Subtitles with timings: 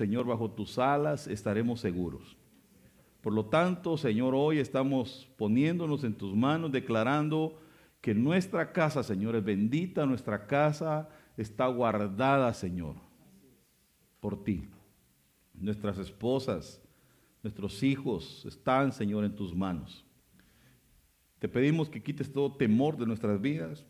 [0.00, 2.38] Señor, bajo tus alas estaremos seguros.
[3.20, 7.60] Por lo tanto, Señor, hoy estamos poniéndonos en tus manos, declarando
[8.00, 12.94] que nuestra casa, Señor, es bendita, nuestra casa está guardada, Señor,
[14.20, 14.70] por ti.
[15.52, 16.82] Nuestras esposas,
[17.42, 20.06] nuestros hijos están, Señor, en tus manos.
[21.40, 23.84] Te pedimos que quites todo temor de nuestras vidas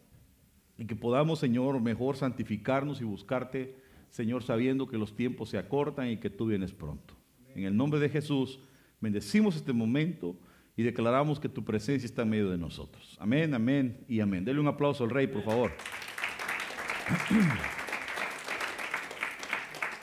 [0.76, 3.80] y que podamos, Señor, mejor santificarnos y buscarte,
[4.10, 7.14] Señor, sabiendo que los tiempos se acortan y que tú vienes pronto.
[7.54, 8.60] En el nombre de Jesús,
[9.00, 10.36] bendecimos este momento
[10.76, 13.16] y declaramos que tu presencia está en medio de nosotros.
[13.20, 14.44] Amén, amén y amén.
[14.44, 15.72] Dele un aplauso al Rey, por favor.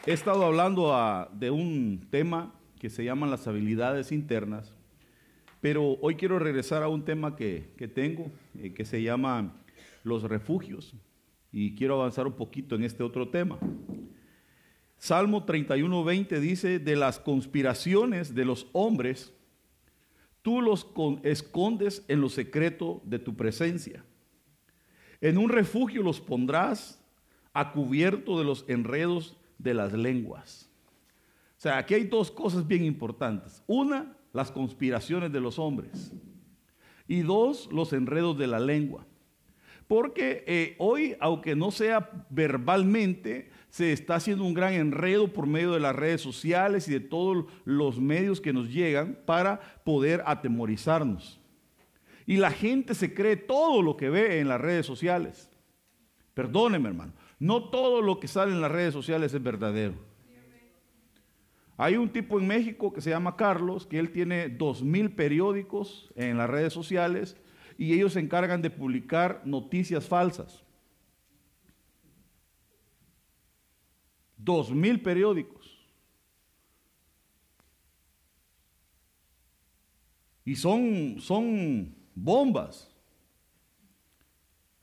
[0.06, 4.74] He estado hablando ah, de un tema que se llama las habilidades internas,
[5.60, 9.54] pero hoy quiero regresar a un tema que, tengo, eh, que se llama
[10.04, 10.96] los refugios,
[11.52, 13.58] y quiero avanzar un poquito en este otro tema.
[14.98, 19.34] Salmo 31.20 dice, de las conspiraciones de los hombres,
[20.42, 20.88] tú los
[21.24, 24.04] escondes en lo secreto de tu presencia.
[25.22, 27.04] En un refugio los pondrás
[27.54, 30.70] a cubierto de los enredos de las lenguas.
[31.58, 33.64] O sea, aquí hay dos cosas bien importantes.
[33.66, 36.14] Una, las conspiraciones de los hombres.
[37.08, 39.08] Y dos, los enredos de la lengua.
[39.88, 45.72] Porque eh, hoy, aunque no sea verbalmente, se está haciendo un gran enredo por medio
[45.72, 51.40] de las redes sociales y de todos los medios que nos llegan para poder atemorizarnos.
[52.26, 55.50] Y la gente se cree todo lo que ve en las redes sociales.
[56.34, 57.14] Perdóneme, hermano.
[57.40, 59.94] No todo lo que sale en las redes sociales es verdadero.
[61.78, 66.12] Hay un tipo en México que se llama Carlos, que él tiene dos mil periódicos
[66.16, 67.38] en las redes sociales
[67.78, 70.64] y ellos se encargan de publicar noticias falsas.
[74.38, 75.78] Dos mil periódicos.
[80.46, 82.90] Y son, son bombas.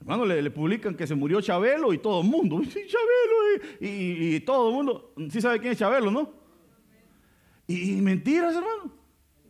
[0.00, 2.60] Hermano, le, publican que se murió Chabelo y todo el mundo.
[2.71, 5.15] Sí, Chabelo y, todo el mundo.
[5.31, 6.31] Sí sabe quién es Chabelo, ¿no?
[7.66, 8.93] Y, mentiras, hermano.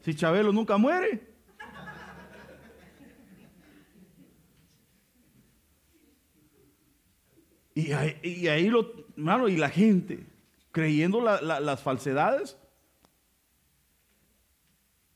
[0.03, 1.34] Si Chabelo nunca muere.
[7.74, 10.24] Y ahí, lo, hermano, y la gente
[10.70, 12.56] creyendo las falsedades.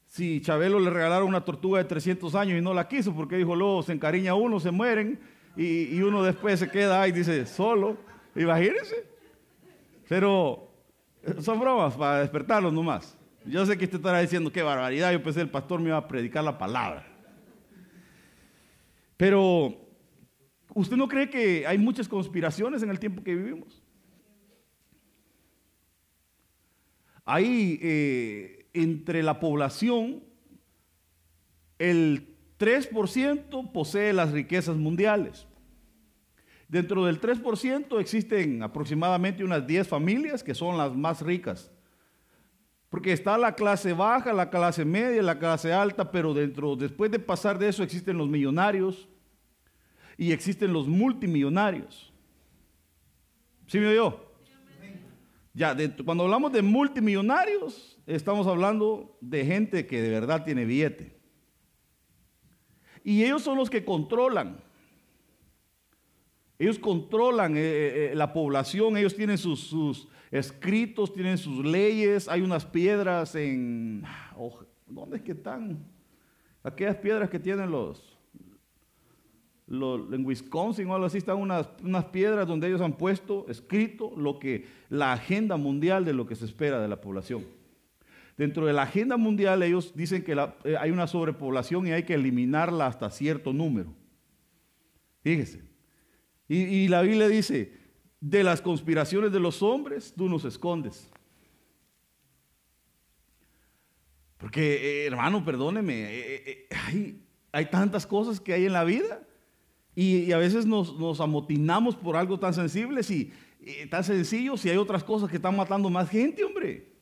[0.06, 3.54] Si Chabelo le regalaron una tortuga de 300 años y no la quiso porque dijo,
[3.54, 5.20] luego se encariña uno, se mueren
[5.56, 7.96] y, uno después se queda ahí, dice, solo.
[8.34, 9.04] Imagínense.
[10.08, 10.70] Pero
[11.40, 13.16] son bromas para despertarlos nomás.
[13.44, 15.12] Yo sé que usted estará diciendo qué barbaridad.
[15.12, 17.06] Yo pensé el pastor me iba a predicar la palabra.
[19.16, 19.76] Pero,
[20.78, 23.82] ¿usted no cree que hay muchas conspiraciones en el tiempo que vivimos?
[27.24, 30.22] Hay eh, entre la población
[31.78, 35.46] el 3% posee las riquezas mundiales.
[36.68, 41.72] Dentro del 3% existen aproximadamente unas 10 familias que son las más ricas.
[42.88, 47.18] Porque está la clase baja, la clase media, la clase alta, pero dentro, después de
[47.18, 49.08] pasar de eso existen los millonarios
[50.18, 52.12] y existen los multimillonarios.
[53.66, 54.26] ¿Sí me oyó?
[55.54, 55.74] Ya,
[56.04, 61.18] cuando hablamos de multimillonarios, estamos hablando de gente que de verdad tiene billete.
[63.02, 64.62] Y ellos son los que controlan
[66.58, 72.28] ellos controlan eh, eh, eh, la población, ellos tienen sus, escritos, tienen sus leyes.
[72.28, 74.04] Hay unas piedras en...
[74.36, 75.86] Oh, ¿Dónde es que están?
[76.64, 78.17] Aquellas piedras que tienen los,
[79.70, 84.38] en Wisconsin o algo así, están unas, unas, piedras donde ellos han puesto escrito lo
[84.38, 87.44] que la agenda mundial de lo que se espera de la población.
[88.38, 90.36] Dentro de la agenda mundial ellos dicen que
[90.78, 93.92] hay una sobrepoblación y hay que eliminarla hasta cierto número.
[95.22, 95.68] Fíjese.
[96.48, 97.74] Y, la Biblia dice,
[98.20, 101.10] de las conspiraciones de los hombres tú nos escondes.
[104.38, 107.20] Porque, eh, hermano, perdóneme, eh, eh,
[107.52, 109.20] hay, tantas cosas que hay en la vida
[110.00, 115.02] y, a veces nos, amotinamos por algo tan sensible y tan sencillo si hay otras
[115.02, 116.92] cosas que están matando más gente, hombre.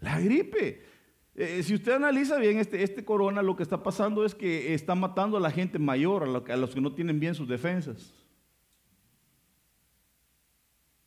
[0.00, 0.82] La gripe.
[1.34, 4.94] Eh, si usted analiza bien este, este corona, lo que está pasando es que está
[4.94, 8.12] matando a la gente mayor, a, los que no tienen bien sus defensas.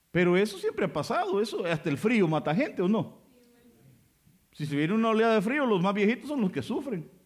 [0.09, 3.19] Pero eso siempre ha pasado, eso hasta el frío mata gente o no.
[4.53, 7.20] Si se viene una oleada de frío, los más viejitos son los que sufren.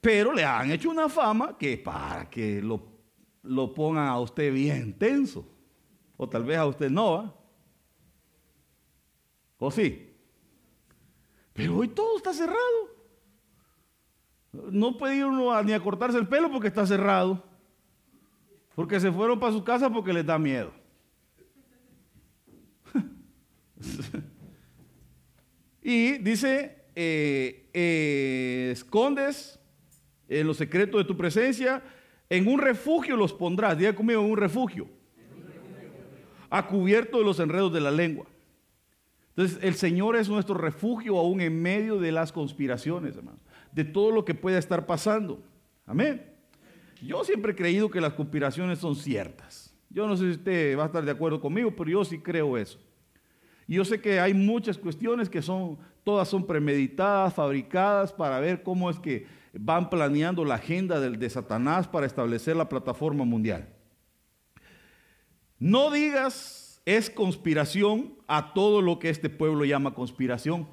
[0.00, 2.80] Pero le han hecho una fama que para que lo,
[3.42, 5.44] lo pongan a usted bien tenso.
[6.16, 7.34] O tal vez a usted no, ¿ah?
[9.58, 10.14] ¿O sí?
[11.52, 12.58] Pero hoy todo está cerrado.
[14.52, 17.42] No puede ir uno ni a cortarse el pelo porque está cerrado.
[18.74, 20.72] Porque se fueron para su casa porque les da miedo.
[25.82, 29.57] y dice, eh, eh, escondes
[30.28, 31.82] en los secretos de tu presencia,
[32.28, 34.86] en un refugio los pondrás, diga conmigo, en un refugio,
[36.50, 38.26] a cubierto de los enredos de la lengua.
[39.30, 43.38] Entonces, el Señor es nuestro refugio aún en medio de las conspiraciones, hermano,
[43.72, 45.42] de todo lo que pueda estar pasando.
[45.86, 46.24] Amén.
[47.00, 49.72] Yo siempre he creído que las conspiraciones son ciertas.
[49.90, 52.58] Yo no sé si usted va a estar de acuerdo conmigo, pero yo sí creo
[52.58, 52.78] eso.
[53.66, 58.62] Y yo sé que hay muchas cuestiones que son, todas son premeditadas, fabricadas para ver
[58.62, 59.26] cómo es que
[59.60, 63.68] van planeando la agenda de Satanás para establecer la plataforma mundial.
[65.58, 70.68] No digas es conspiración a todo lo que este pueblo llama conspiración.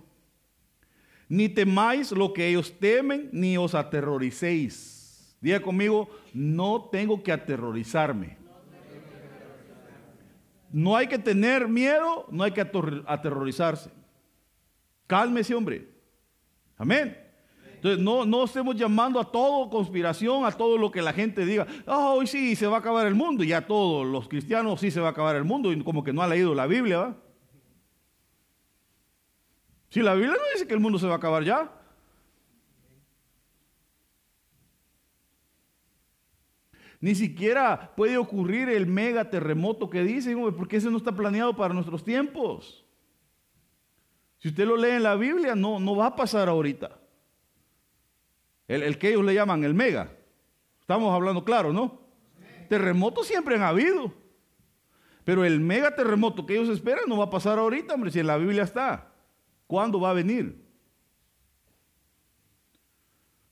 [1.28, 5.36] Ni temáis lo que ellos temen, ni os aterroricéis.
[5.42, 8.38] Diga conmigo, no tengo que aterrorizarme.
[10.72, 13.90] No hay que tener miedo, no hay que aterrorizarse.
[15.08, 15.90] Cálmese, hombre.
[16.78, 17.25] Amén.
[17.76, 21.68] Entonces, no, no estemos llamando a todo conspiración, a todo lo que la gente diga,
[21.86, 24.92] ah, hoy sí se va a acabar el mundo, y a todos los cristianos sí
[24.92, 27.18] se va a acabar el mundo, y como que no ha leído la Biblia, ¿va?
[29.90, 31.72] Si la Biblia no dice que el mundo se va a acabar ya.
[37.00, 41.74] Ni siquiera puede ocurrir el mega terremoto que dicen, porque ese no está planeado para
[41.74, 42.84] nuestros tiempos.
[44.40, 47.05] Si usted lo lee en la Biblia, no, no va a pasar ahorita.
[48.68, 50.12] El, que ellos le llaman el mega.
[50.82, 52.02] Estamos hablando claro, ¿no?
[52.70, 54.14] Terremotos siempre han habido.
[55.24, 58.28] Pero el mega terremoto que ellos esperan no va a pasar ahorita, hombre, si en
[58.28, 59.12] la Biblia está.
[59.68, 60.64] ¿Cuándo va a venir?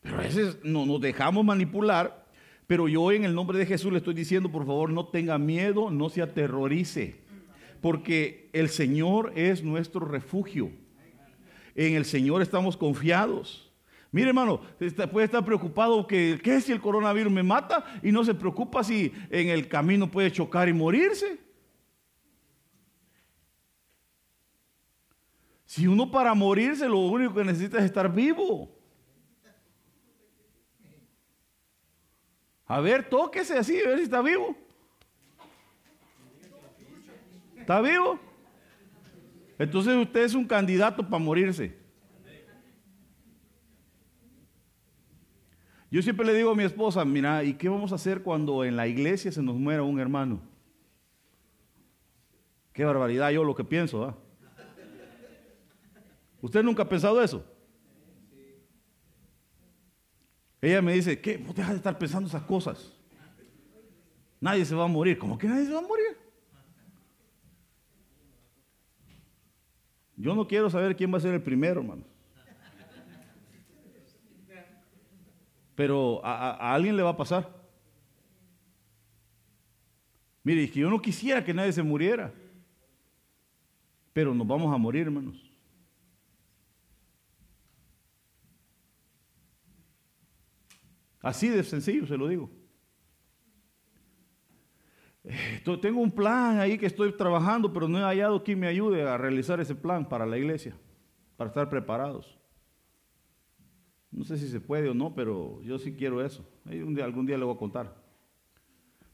[0.02, 2.24] Pero a veces no, nos dejamos manipular.
[2.68, 5.92] Pero yo en el nombre de Jesús le estoy diciendo, por favor, no tenga miedo,
[5.92, 7.22] no se aterrorice.
[7.82, 10.72] Porque el Señor es nuestro refugio.
[11.76, 13.73] En el Señor estamos confiados.
[14.14, 14.62] Mire, hermano,
[15.12, 17.84] puede estar preocupado que, ¿qué si el coronavirus me mata?
[18.04, 21.40] Y no se preocupa si en el camino puede chocar y morirse.
[25.66, 28.70] Si uno para morirse lo único que necesita es estar vivo.
[32.68, 34.56] A ver, tóquese así, a ver si está vivo.
[37.58, 38.20] ¿Está vivo?
[39.58, 41.83] Entonces usted es un candidato para morirse.
[45.94, 48.76] Yo siempre le digo a mi esposa, mira, ¿y qué vamos a hacer cuando en
[48.76, 50.42] la iglesia se nos muera un hermano?
[52.74, 54.04] Qué barbaridad, yo lo que pienso.
[54.04, 54.18] ¿ah?
[56.42, 57.46] ¿Usted nunca ha pensado eso?
[60.64, 61.38] Ella me dice, ¿qué?
[61.38, 62.92] Vos dejas de estar pensando esas cosas.
[64.42, 65.20] Nadie se va a morir.
[65.20, 66.18] ¿Cómo que nadie se va a morir?
[70.18, 72.13] Yo no quiero saber quién va a ser el primero, hermano.
[75.76, 77.50] Pero a, alguien le va a pasar.
[80.44, 82.34] Mire, es que yo no quisiera que nadie se muriera,
[84.12, 85.42] pero nos vamos a morir, hermanos.
[91.22, 92.50] Así de sencillo se lo digo.
[95.82, 99.18] Tengo un plan ahí que estoy trabajando, pero no he hallado quien me ayude a
[99.18, 100.76] realizar ese plan para la iglesia,
[101.38, 102.38] para estar preparados.
[104.14, 106.48] No sé si se puede o no, pero yo sí quiero eso.
[106.66, 108.04] algún día le voy a contar.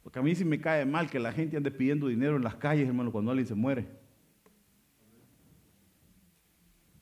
[0.03, 2.55] Porque a mí sí me cae mal que la gente ande pidiendo dinero en las
[2.55, 3.87] calles, hermano, cuando alguien se muere.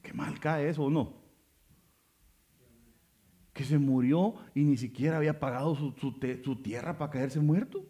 [0.04, 1.16] Qué mal cae eso o no.
[3.51, 5.92] Que se murió y ni siquiera había pagado su,
[6.44, 7.84] su tierra para caerse muerto.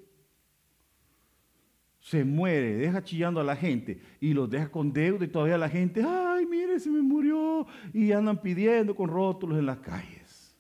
[2.00, 5.68] Se muere, deja chillando a la gente y los deja con deuda y todavía la
[5.68, 6.02] gente,
[6.38, 7.66] ay, mire, se me murió.
[7.94, 10.56] Y andan pidiendo con rótulos en las calles.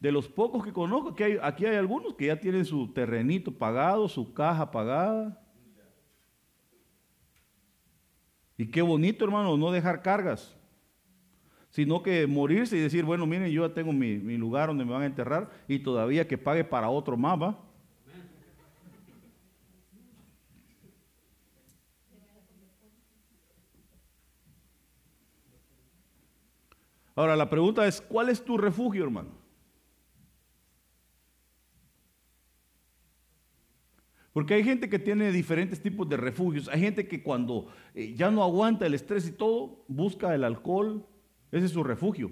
[0.00, 3.50] De los pocos que conozco, que hay, aquí hay algunos que ya tienen su terrenito
[3.52, 5.42] pagado, su caja pagada.
[8.56, 10.56] Y qué bonito, hermano, no dejar cargas,
[11.70, 14.92] sino que morirse y decir, bueno, miren, yo ya tengo mi, mi lugar donde me
[14.92, 17.56] van a enterrar y todavía que pague para otro más.
[27.18, 29.30] Ahora la pregunta es, ¿cuál es tu refugio, hermano?
[34.32, 36.68] Porque hay gente que tiene diferentes tipos de refugios.
[36.68, 41.04] Hay gente que cuando eh, ya no aguanta el estrés y todo, busca el alcohol.
[41.50, 42.30] Ese es su refugio.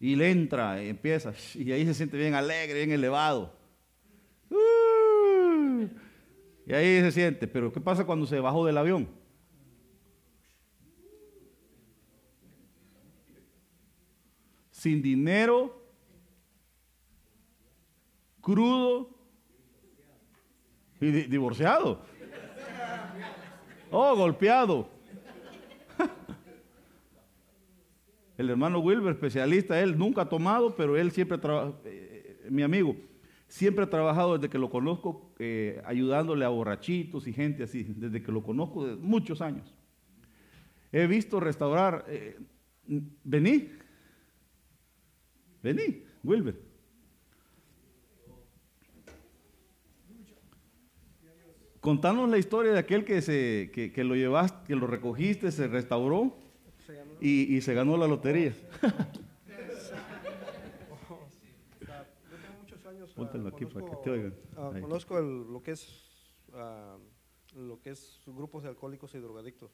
[0.00, 3.54] Y le entra, empieza, y ahí se siente bien alegre, bien elevado.
[4.48, 5.88] Uh,
[6.66, 7.46] y ahí se siente.
[7.48, 9.23] Pero ¿qué pasa cuando se bajó del avión?
[14.84, 15.74] Sin dinero,
[18.42, 19.08] crudo
[21.00, 22.02] y divorciado.
[23.90, 24.86] Oh, golpeado.
[28.36, 32.94] El hermano Wilber, especialista, él nunca ha tomado, pero él siempre, trabaja, eh, mi amigo,
[33.48, 38.22] siempre ha trabajado desde que lo conozco, eh, ayudándole a borrachitos y gente así, desde
[38.22, 39.74] que lo conozco de muchos años.
[40.92, 42.38] He visto restaurar, eh,
[43.24, 43.70] vení,
[45.64, 46.54] vení, Wilber.
[51.80, 56.36] Contanos la historia de aquel que, se, que, lo llevaste, que lo recogiste, se restauró
[57.20, 58.54] y, se ganó la lotería.
[58.80, 58.88] Yo
[62.38, 63.12] tengo muchos años.
[63.14, 64.34] Póntelo aquí para que te oigan.
[64.56, 65.88] Ah, conozco lo que es
[66.54, 66.96] ah,
[67.54, 69.70] lo que es grupos de alcohólicos y drogadictos,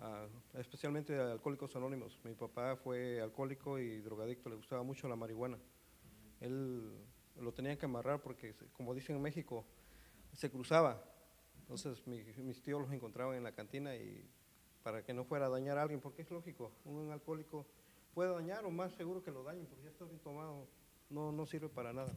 [0.00, 2.18] ah, especialmente alcohólicos anónimos.
[2.24, 5.58] Mi papá fue alcohólico y drogadicto, le gustaba mucho la marihuana.
[6.40, 6.92] Él
[7.36, 9.64] lo tenía que amarrar porque, como dicen en México,
[10.32, 11.02] se cruzaba
[11.66, 14.24] entonces mis tíos los encontraban en la cantina y
[14.84, 17.66] para que no fuera a dañar a alguien, porque es lógico, un alcohólico
[18.14, 20.68] puede dañar o más seguro que lo dañen, porque ya está bien tomado,
[21.10, 22.14] no, no sirve para nada.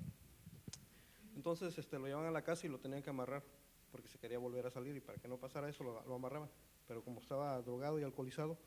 [1.36, 3.43] Entonces este, lo llevaban a la casa y lo tenían que amarrar,
[3.91, 6.50] porque se quería volver a salir y para que no pasara eso lo amarraban.
[6.89, 8.58] Pero como estaba drogado y alcoholizado,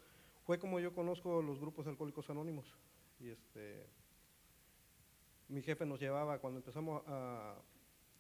[0.44, 2.72] fue como yo conozco los grupos alcohólicos anónimos.
[3.18, 3.84] Y este,
[5.48, 7.56] mi jefe nos llevaba, cuando empezamos a,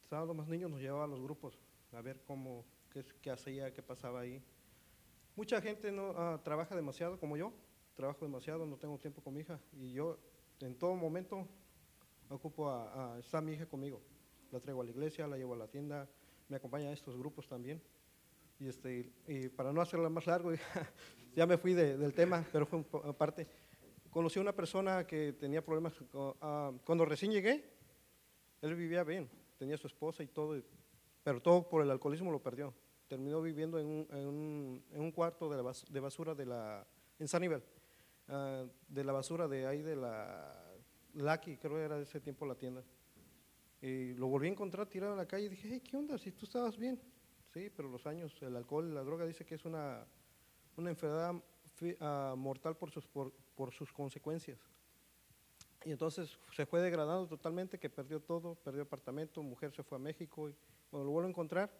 [0.02, 1.56] estábamos más niños, nos llevaba a los grupos
[1.92, 4.42] a ver cómo, qué, hacía, qué pasaba ahí.
[5.36, 7.52] Mucha gente no ah, trabaja demasiado como yo,
[7.94, 10.18] trabajo demasiado, no tengo tiempo con mi hija y yo
[10.58, 11.46] en todo momento
[12.28, 14.02] ocupo a, está mi hija conmigo.
[14.50, 16.08] La traigo a la iglesia, la llevo a la tienda,
[16.48, 17.80] me acompaña a estos grupos también.
[18.58, 20.52] Y, este, y para no hacerla más largo,
[21.36, 23.46] ya me fui del tema, pero fue aparte.
[24.10, 25.94] Conocí a una persona que tenía problemas,
[26.40, 27.64] ah, cuando recién llegué,
[28.60, 29.28] él vivía bien,
[29.58, 30.62] tenía su esposa y todo,
[31.22, 32.74] pero todo por el alcoholismo lo perdió.
[33.08, 36.86] Terminó viviendo en un, en un, cuarto de, la de, basura de la,
[37.18, 37.62] en San Nivel,
[38.28, 40.62] ah, de la basura de ahí de la
[41.14, 42.82] Lucky, creo que era de ese tiempo la tienda.
[43.80, 46.16] Y lo volví a encontrar tirado en la calle y dije, hey, ¿qué onda?
[46.16, 47.00] Si tú estabas bien.
[47.52, 50.06] Sí, pero los años, el alcohol la droga dice que es una,
[50.76, 54.58] una enfermedad uh, mortal por sus, por, por sus consecuencias.
[55.84, 60.00] Y entonces se fue degradando totalmente, que perdió todo, perdió apartamento, mujer se fue a
[60.00, 60.48] México.
[60.48, 60.54] Y,
[60.90, 61.70] cuando lo vuelvo a encontrar,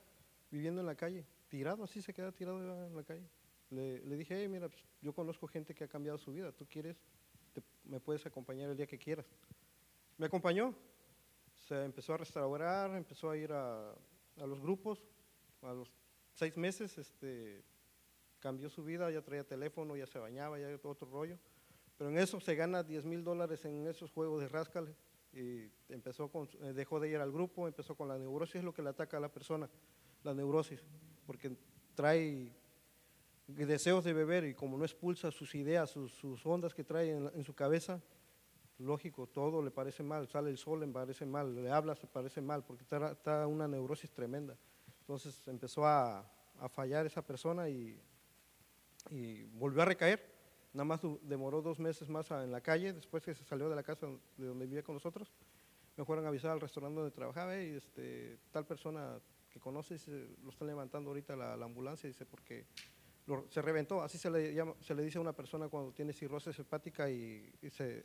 [0.51, 3.29] viviendo en la calle, tirado, así se queda tirado en la calle.
[3.73, 6.97] Le, dije, mira, pues, yo conozco gente que ha cambiado su vida, tú quieres,
[7.85, 9.27] me puedes acompañar el día que quieras.
[10.19, 10.75] Me acompañó,
[11.59, 13.95] se empezó a restaurar, empezó a ir a,
[14.37, 15.03] los grupos,
[15.63, 15.93] a los
[16.35, 17.65] seis meses este,
[18.41, 21.39] cambió su vida, ya traía teléfono, ya se bañaba, ya otro rollo.
[21.97, 24.97] Pero en eso se gana 10 mil dólares en esos juegos de rascales
[25.33, 28.75] y empezó con, eh, dejó de ir al grupo, empezó con la neurosis, es lo
[28.75, 29.69] que le ataca a la persona,
[30.25, 30.85] la neurosis,
[31.27, 31.57] porque
[31.95, 32.53] trae
[33.47, 37.55] deseos de beber y como no expulsa sus ideas, sus, ondas que trae en, su
[37.55, 38.03] cabeza,
[38.79, 42.41] lógico, todo le parece mal, sale el sol, le parece mal, le habla, se parece
[42.41, 44.57] mal, porque está, una neurosis tremenda.
[45.03, 46.29] Entonces empezó a,
[46.71, 48.01] fallar esa persona y,
[49.11, 50.33] y volvió a recaer
[50.73, 53.83] Nada más demoró dos meses más en la calle, después que se salió de la
[53.83, 54.07] casa
[54.39, 55.31] de donde vivía con nosotros.
[55.97, 59.19] Me fueron a avisar al restaurante donde trabajaba y este, tal persona
[59.51, 62.65] que conoces lo están levantando ahorita la, ambulancia, dice, porque
[63.51, 64.01] se reventó.
[64.01, 67.53] Así se le, llama, se le dice a una persona cuando tiene cirrosis hepática y,
[67.71, 68.03] se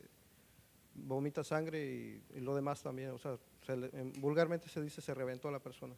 [0.92, 3.12] vomita sangre y, lo demás también.
[3.12, 3.38] O sea,
[4.18, 5.94] vulgarmente se dice se reventó a la persona.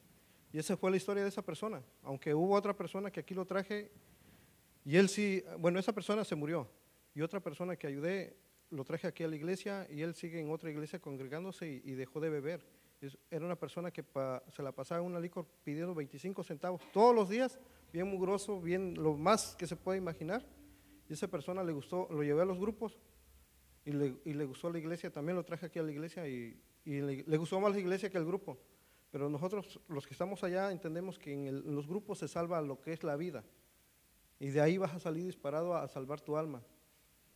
[0.53, 1.83] Y esa fue la historia de esa persona.
[2.03, 3.91] Aunque hubo otra persona que aquí lo traje
[4.85, 6.69] y él sí, bueno, esa persona se murió.
[7.15, 8.37] Y otra persona que ayudé,
[8.71, 12.21] lo traje aquí a la iglesia y él sigue en otra iglesia congregándose y, dejó
[12.21, 12.65] de beber.
[13.31, 14.05] era una persona que
[14.55, 17.59] se la pasaba en una licor pidiendo 25 centavos todos los días,
[17.93, 20.45] bien mugroso, bien lo más que se puede imaginar.
[21.09, 22.99] Y esa persona le gustó, lo llevé a los grupos
[23.85, 27.61] y le, gustó la iglesia, también lo traje aquí a la iglesia y, le, gustó
[27.61, 28.59] más la iglesia que el grupo.
[29.11, 32.93] Pero nosotros, los que estamos allá, entendemos que en los grupos se salva lo que
[32.93, 33.45] es la vida.
[34.39, 36.63] Y de ahí vas a salir disparado a, salvar tu alma,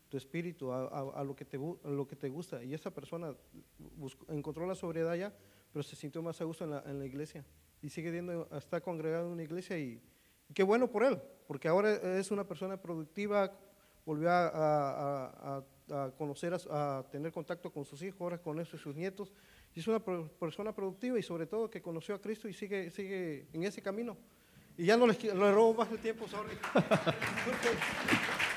[0.08, 2.62] tu espíritu, a, lo que te, lo que te gusta.
[2.62, 3.34] Y esa persona
[4.28, 5.34] encontró la sobriedad ya
[5.74, 7.44] pero se sintió más a gusto en la, iglesia
[7.82, 10.00] y sigue viendo, está congregado en una iglesia y,
[10.54, 13.52] qué bueno por él, porque ahora es una persona productiva,
[14.06, 15.64] volvió a,
[16.16, 19.32] conocer, a, tener contacto con sus hijos, ahora con eso sus nietos,
[19.74, 23.48] y es una persona productiva y sobre todo que conoció a Cristo y sigue, sigue
[23.52, 24.16] en ese camino.
[24.76, 26.56] Y ya no les, robo más el tiempo, sorry.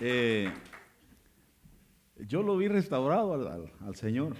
[0.00, 0.52] Eh,
[2.18, 4.34] yo lo vi restaurado al, Señor.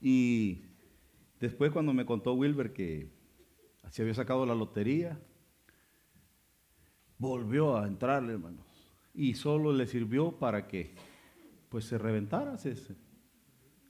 [0.00, 0.62] Y
[1.40, 3.10] después cuando me contó Wilber que
[3.90, 5.20] se había sacado la lotería,
[7.18, 8.64] volvió a entrar, hermanos.
[9.12, 10.94] Y solo le sirvió para que
[11.68, 12.76] pues se reventara, se,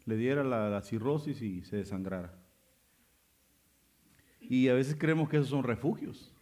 [0.05, 2.35] le diera la cirrosis y se desangrara.
[4.49, 6.33] Y a veces creemos que esos son refugios.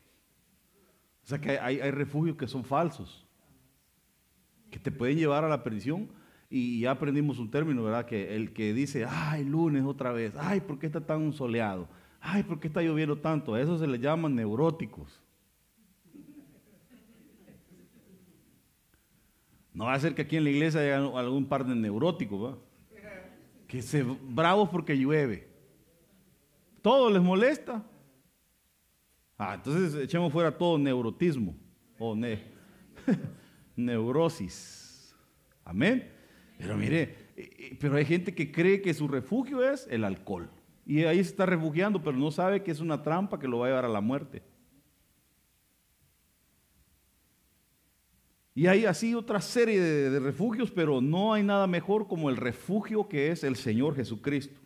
[1.25, 3.26] O sea que hay, refugios que son falsos,
[4.71, 6.09] que te pueden llevar a la perdición.
[6.50, 8.05] Y ya aprendimos un término, ¿verdad?
[8.05, 11.88] Que el que dice, ay, lunes otra vez, ay, ¿por qué está tan soleado?
[12.21, 13.55] Ay, ¿por qué está lloviendo tanto?
[13.55, 15.24] A eso se le llaman neuróticos.
[19.75, 22.59] No va a ser que aquí en la iglesia haya algún par de neuróticos, ¿verdad?
[23.66, 25.49] Que se bravos porque llueve.
[26.81, 27.85] Todo les molesta.
[29.37, 31.57] Ah, entonces echemos fuera todo neurotismo
[31.99, 32.14] o
[33.76, 35.12] neurosis.
[35.64, 36.09] Amén.
[36.57, 37.16] Pero mire,
[37.81, 40.49] pero hay gente que cree que su refugio es el alcohol.
[40.87, 43.66] Y ahí se está refugiando, pero no sabe que es una trampa que lo va
[43.66, 44.43] a llevar a la muerte.
[48.54, 52.37] Y hay así otra serie de, de refugios, pero no hay nada mejor como el
[52.37, 54.61] refugio que es el Señor Jesucristo.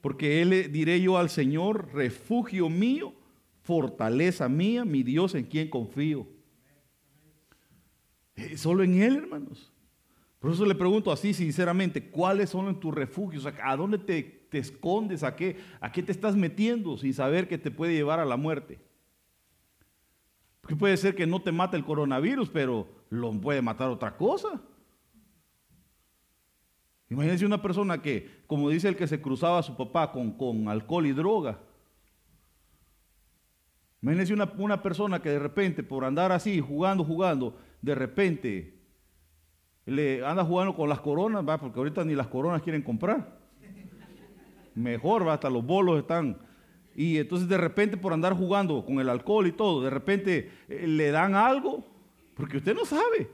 [0.00, 3.14] Porque Él diré yo al Señor, refugio mío
[3.62, 6.26] fortaleza mía, mi Dios en quien confío.
[8.36, 9.72] Eh, solo en Él, hermanos.
[10.38, 13.46] Por eso le pregunto así sinceramente, ¿cuáles son tus refugios?
[13.46, 15.22] ¿A dónde te, escondes?
[15.22, 18.36] ¿A qué, ¿A qué te estás metiendo sin saber que te puede llevar a la
[18.36, 18.80] muerte?
[20.62, 24.62] Porque puede ser que no te mate el coronavirus, pero lo puede matar otra cosa.
[27.10, 30.68] Imagínense una persona que, como dice el que se cruzaba a su papá con, con
[30.68, 31.58] alcohol y droga,
[34.02, 38.82] Imagínense una, una persona que de repente, por andar así, jugando, jugando, de repente
[39.86, 41.56] le anda jugando con las coronas, ¿va?
[41.58, 43.40] porque ahorita ni las coronas quieren comprar.
[44.74, 45.34] Mejor, ¿va?
[45.34, 46.36] hasta los bolos están.
[46.94, 50.86] Y entonces de repente por andar jugando con el alcohol y todo, de repente eh,
[50.86, 51.84] le dan algo,
[52.34, 53.30] porque usted no sabe.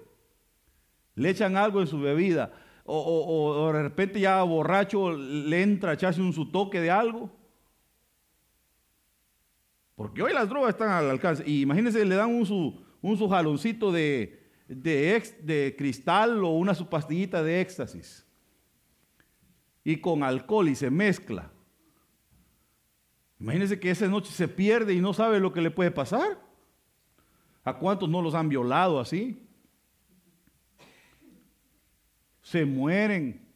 [1.14, 2.52] Le echan algo en su bebida.
[2.84, 7.30] O, o de repente ya borracho le entra a echarse un su toque de algo.
[9.98, 11.42] Porque hoy las drogas están al alcance.
[11.44, 16.88] Y imagínense, le dan un su, un su jaloncito de, de, cristal o una su
[16.88, 18.24] pastillita de éxtasis.
[19.82, 21.50] Y con alcohol y se mezcla.
[23.40, 26.40] Imagínense que esa noche se pierde y no sabe lo que le puede pasar.
[27.64, 29.46] ¿A cuántos no los han violado así?
[32.42, 33.46] Se mueren.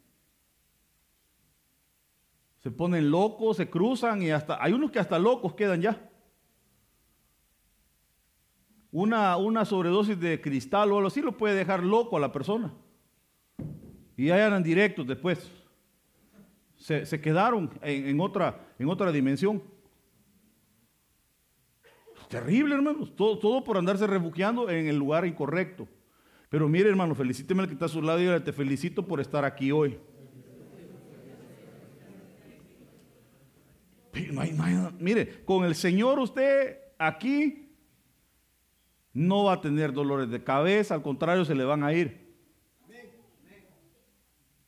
[2.61, 6.13] Se ponen locos, se cruzan y hasta hay unos que hasta locos quedan ya
[8.93, 12.73] una, una sobredosis de cristal o algo así lo puede dejar loco a la persona.
[14.17, 15.51] Y ahí eran directos después.
[16.83, 19.63] Se, quedaron en, otra, en otra dimensión.
[22.29, 23.15] Terrible, hermanos.
[23.15, 25.87] Todo, todo por andarse refugiando en el lugar incorrecto.
[26.49, 29.45] Pero mire, hermano, felicíteme al que está a su lado y te felicito por estar
[29.45, 29.97] aquí hoy.
[34.99, 37.77] mire, con el Señor usted aquí
[39.13, 42.22] no va a tener dolores de cabeza, al contrario, se le van a ir.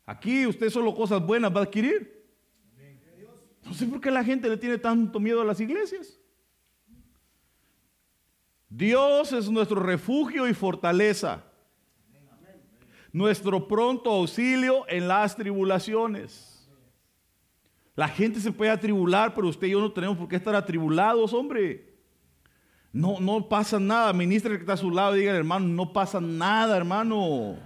[0.07, 2.14] Aquí usted solo cosas buenas va a adquirir.
[3.64, 6.19] No sé por qué la gente le tiene tanto miedo a las iglesias.
[8.69, 11.45] Dios es nuestro refugio y fortaleza.
[13.12, 16.69] Nuestro pronto auxilio en las tribulaciones.
[17.95, 21.33] La gente se puede atribular, pero usted y yo no tenemos por qué estar atribulados,
[21.33, 21.95] hombre.
[22.93, 24.12] No, no pasa nada.
[24.12, 27.57] Ministra que está a su lado, diga hermano, no pasa nada, hermano.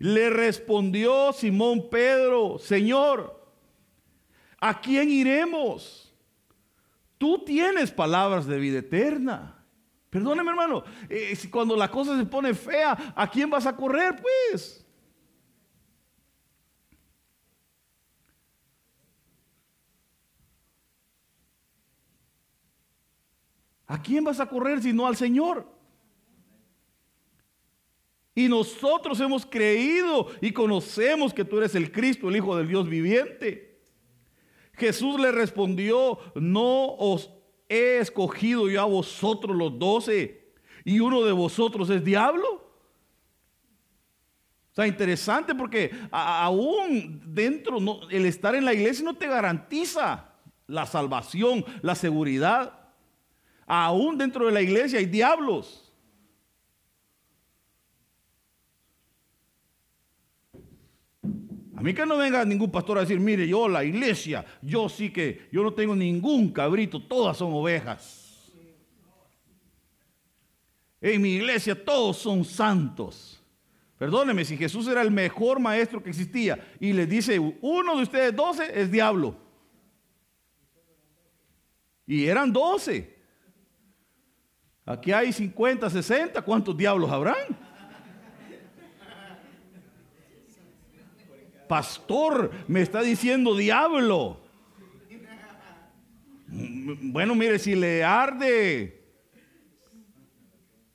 [0.00, 3.38] Le respondió Simón Pedro, Señor,
[4.58, 6.10] ¿a quién iremos?
[7.18, 9.62] Tú tienes palabras de vida eterna.
[10.08, 14.86] Perdóneme, hermano, eh, cuando la cosa se pone fea, ¿a quién vas a correr, pues?
[23.86, 25.79] ¿A quién vas a correr si no al Señor?
[28.40, 32.88] Y nosotros hemos creído y conocemos que tú eres el Cristo, el Hijo del Dios
[32.88, 33.78] viviente.
[34.72, 37.30] Jesús le respondió, no os
[37.68, 40.54] he escogido yo a vosotros los doce
[40.86, 42.66] y uno de vosotros es diablo.
[44.70, 50.32] O sea, interesante porque aún dentro, el estar en la iglesia no te garantiza
[50.66, 52.72] la salvación, la seguridad.
[53.66, 55.89] Aún dentro de la iglesia hay diablos.
[61.80, 65.08] A mí que no venga ningún pastor a decir, mire, yo la iglesia, yo sí
[65.10, 68.52] que, yo no tengo ningún cabrito, todas son ovejas.
[71.00, 73.42] En mi iglesia todos son santos.
[73.96, 78.36] Perdóneme, si Jesús era el mejor maestro que existía y le dice, uno de ustedes
[78.36, 79.34] doce es diablo.
[82.06, 83.16] Y eran doce.
[84.84, 87.69] Aquí hay 50, 60, ¿cuántos diablos habrán?
[91.70, 94.40] Pastor, me está diciendo diablo.
[96.48, 99.00] Bueno, mire, si le arde,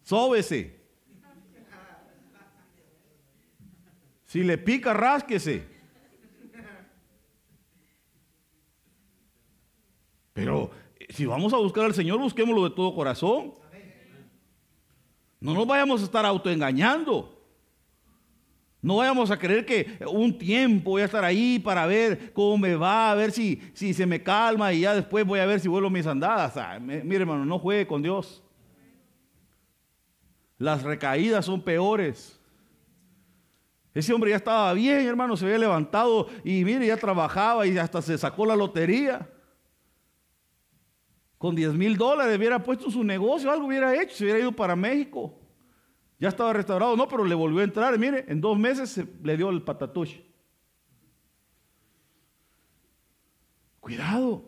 [0.04, 0.78] sóbese.
[4.26, 5.66] Si le pica, rásquese.
[10.34, 10.72] Pero
[11.08, 13.54] si vamos a buscar al Señor, busquémoslo de todo corazón.
[15.40, 17.35] No nos vayamos a estar autoengañando.
[18.86, 22.76] No vayamos a creer que un tiempo voy a estar ahí para ver cómo me
[22.76, 25.68] va, a ver si, si se me calma y ya después voy a ver si
[25.68, 26.80] vuelvo mis andadas.
[26.80, 28.44] mire hermano, no juegue con Dios.
[30.60, 32.40] Las recaídas son peores.
[33.92, 38.04] Ese hombre ya estaba bien, hermano, se había levantado y mire, ya trabajaba y hasta
[38.04, 39.28] se sacó la lotería.
[41.40, 44.76] Con 10 mil dólares hubiera puesto su negocio, algo hubiera hecho, se hubiera ido para
[44.76, 45.40] México.
[46.26, 47.96] Ya estaba restaurado, no, pero le volvió a entrar.
[48.00, 50.22] Mire, en dos meses se le dio el patatush.
[53.80, 54.44] Cuidado.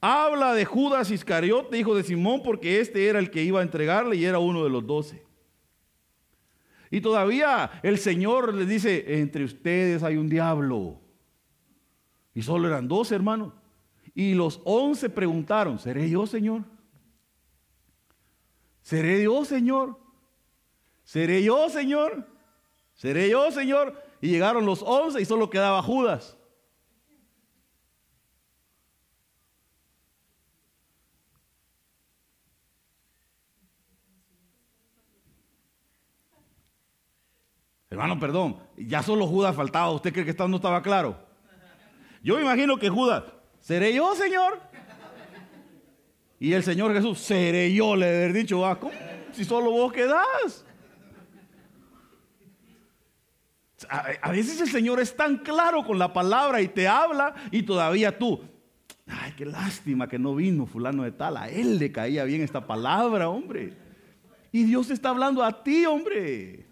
[0.00, 4.16] Habla de Judas Iscariote, hijo de Simón, porque este era el que iba a entregarle
[4.16, 5.22] y era uno de los doce.
[6.90, 10.98] Y todavía el Señor le dice, entre ustedes hay un diablo.
[12.32, 13.52] Y solo eran dos hermanos.
[14.14, 16.62] Y los once preguntaron, ¿seré yo, Señor?
[18.86, 19.98] ¿Seré yo, Señor?
[21.02, 22.24] ¿Seré yo, Señor?
[22.94, 24.00] ¿Seré yo, Señor?
[24.20, 26.38] Y llegaron los once y solo quedaba Judas.
[37.90, 39.90] Hermano, perdón, ya solo Judas faltaba.
[39.90, 41.26] ¿Usted cree que esto no estaba claro?
[42.22, 43.24] Yo me imagino que Judas,
[43.58, 44.60] ¿seré yo, Señor?
[46.38, 48.78] Y el Señor Jesús, seré yo, le haber dicho, ah,
[49.32, 50.64] si solo vos quedás.
[53.88, 58.18] A, veces el Señor es tan claro con la palabra y te habla y todavía
[58.18, 58.40] tú,
[59.06, 62.66] ay, qué lástima que no vino fulano de tal, a él le caía bien esta
[62.66, 63.74] palabra, hombre.
[64.50, 66.66] Y Dios está hablando a ti, hombre.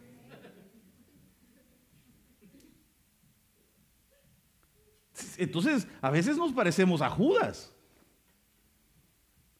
[5.36, 7.73] Entonces, a veces nos parecemos a Judas.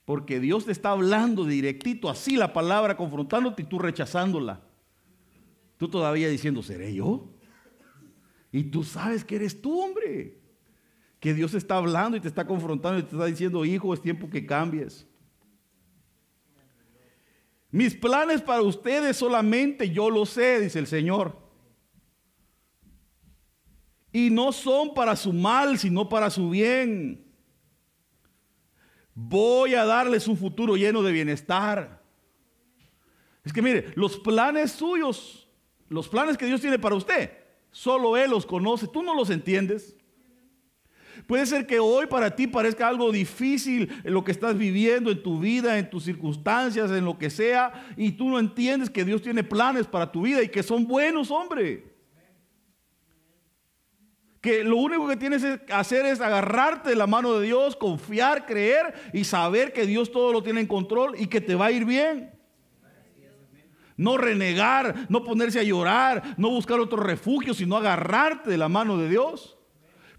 [0.05, 4.63] Porque Dios te está hablando directito, así la palabra, confrontándote y tú rechazándola.
[5.79, 7.31] Tú todavía diciendo, ¿seré yo?
[8.53, 10.39] Y tú sabes que eres tú, hombre.
[11.21, 14.29] Que Dios está hablando y te está confrontando y te está diciendo, hijo, es tiempo
[14.29, 15.07] que cambies.
[17.71, 21.37] Mis planes para ustedes solamente yo lo sé, dice el Señor.
[24.13, 27.24] Y no son para su mal, sino para su bien
[29.15, 32.03] Voy a darles un futuro lleno de bienestar.
[33.45, 35.49] Es que mire, los planes suyos,
[35.89, 37.31] los planes que Dios tiene para usted,
[37.71, 39.97] solo Él los conoce, tú no los entiendes.
[41.27, 45.39] Puede ser que hoy para ti parezca algo difícil lo que estás viviendo, en tu
[45.39, 49.45] vida, en tus circunstancias, en lo que sea, y tú no entiendes que Dios tiene
[49.45, 51.94] planes para tu vida y que son buenos, hombre
[54.45, 58.45] que lo único que tienes que hacer es agarrarte de la mano de Dios, confiar,
[58.45, 61.71] creer y saber que Dios todo lo tiene en control y que te va a
[61.71, 62.31] ir bien.
[63.97, 68.99] No renegar, no ponerse a llorar, no buscar otro refugio, sino agarrarte de la mano
[68.99, 69.57] de Dios.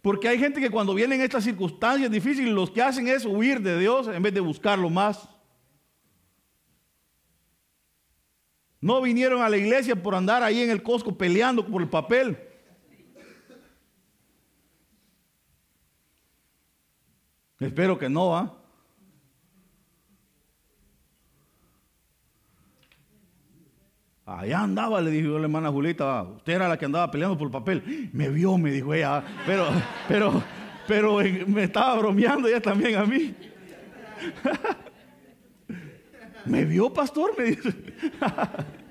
[0.01, 3.77] Porque hay gente que cuando vienen estas circunstancias difíciles, los que hacen es huir de
[3.77, 5.29] Dios en vez de buscarlo más.
[8.81, 12.54] No vinieron a la iglesia por andar ahí en el Costco peleando por el papel.
[17.59, 18.53] Espero que no, ¿ah?
[24.25, 27.51] Allá andaba, le a la hermana Julita, usted era la que andaba peleando por el
[27.51, 28.09] papel.
[28.11, 29.67] Me vio, me dijo ella, pero,
[30.07, 30.43] pero,
[30.87, 33.35] pero me estaba bromeando ella también a mí.
[36.45, 37.37] ¿Me vio, pastor?
[37.37, 37.71] Me dice.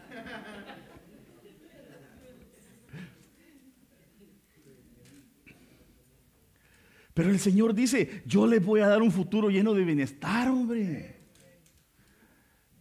[7.15, 11.21] Pero el Señor dice, yo les voy a dar un futuro lleno de bienestar, hombre.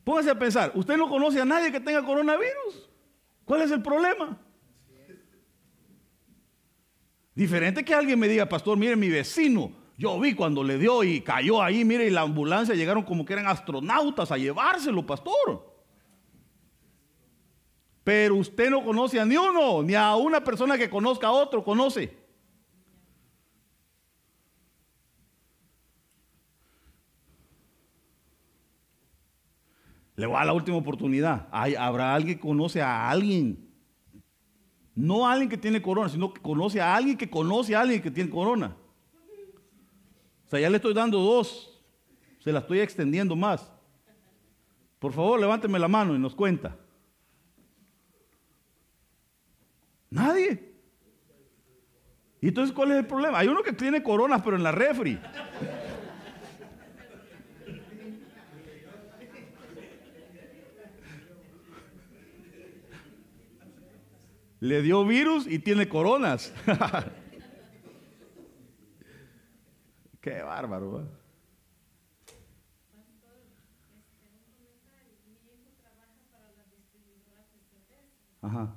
[0.04, 2.90] Póngase a pensar, usted no conoce a nadie que tenga coronavirus.
[3.46, 4.38] ¿Cuál es el problema?
[7.36, 11.22] Diferente que alguien me diga, pastor, mire mi vecino, yo vi cuando le dio y
[11.22, 15.72] cayó ahí, mire, y la ambulancia llegaron como que eran astronautas a llevárselo, pastor.
[18.04, 21.64] Pero usted no conoce a ni uno, ni a una persona que conozca a otro,
[21.64, 22.23] conoce.
[30.24, 31.50] Le voy a la última oportunidad.
[31.52, 33.70] habrá alguien que conoce a alguien.
[34.96, 38.10] No alguien que tiene corona, sino que conoce a alguien que conoce a alguien que
[38.10, 38.74] tiene corona.
[40.46, 41.78] O sea, ya le estoy dando dos.
[42.40, 43.70] Se la estoy extendiendo más.
[44.98, 46.78] Por favor, levánteme la mano y nos cuenta.
[50.10, 50.74] Nadie.
[52.40, 53.40] ¿Y entonces cuál es el problema?
[53.40, 55.20] Hay uno que tiene coronas, pero en la refri.
[64.64, 66.54] Le dio virus y tiene coronas.
[70.22, 71.02] Qué bárbaro.
[71.02, 71.06] ¿eh?
[78.42, 78.74] Ajá.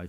[0.00, 0.08] Ahí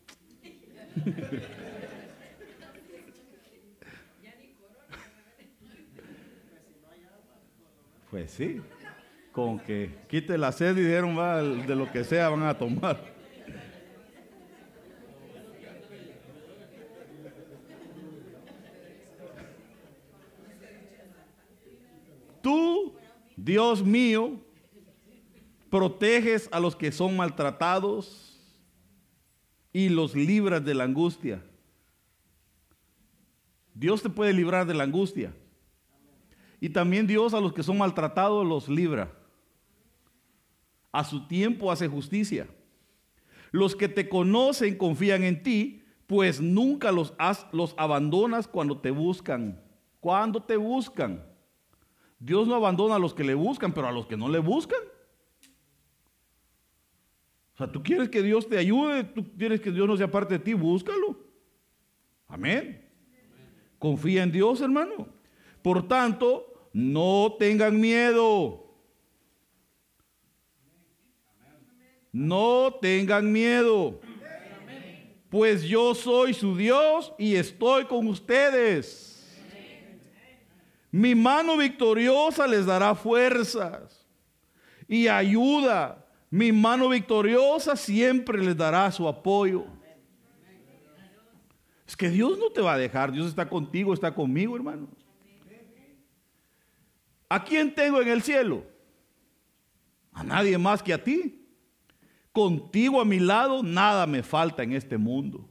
[8.11, 8.61] Pues sí,
[9.31, 11.15] con que quite la sed y dieron
[11.65, 12.99] de lo que sea van a tomar.
[22.41, 22.93] Tú,
[23.37, 24.41] Dios mío,
[25.69, 28.30] proteges a los que son maltratados
[29.73, 31.43] y los libras de la angustia.
[33.73, 35.33] Dios te puede librar de la angustia.
[36.59, 39.11] Y también Dios a los que son maltratados los libra.
[40.91, 42.47] A su tiempo hace justicia.
[43.51, 47.13] Los que te conocen confían en ti, pues nunca los,
[47.51, 49.61] los abandonas cuando te buscan.
[49.99, 51.25] Cuando te buscan.
[52.19, 54.79] Dios no abandona a los que le buscan, pero a los que no le buscan
[57.57, 60.39] sea, tú quieres que Dios te ayude, tú quieres que Dios no sea parte de
[60.39, 61.19] ti, búscalo.
[62.27, 62.87] Amén.
[63.77, 65.07] Confía en Dios, hermano.
[65.61, 68.71] Por tanto, no tengan miedo.
[72.11, 73.99] No tengan miedo.
[75.29, 79.11] Pues yo soy su Dios y estoy con ustedes.
[80.91, 84.05] Mi mano victoriosa les dará fuerzas
[84.89, 89.65] y ayuda mi mano victoriosa siempre les dará su apoyo.
[91.85, 94.87] Es que Dios no te va a dejar, Dios está contigo, está conmigo, hermano.
[97.27, 98.63] ¿A quién tengo en el cielo?
[100.13, 101.45] A nadie más que a ti.
[102.31, 105.49] Contigo a mi lado, nada me falta en este mundo.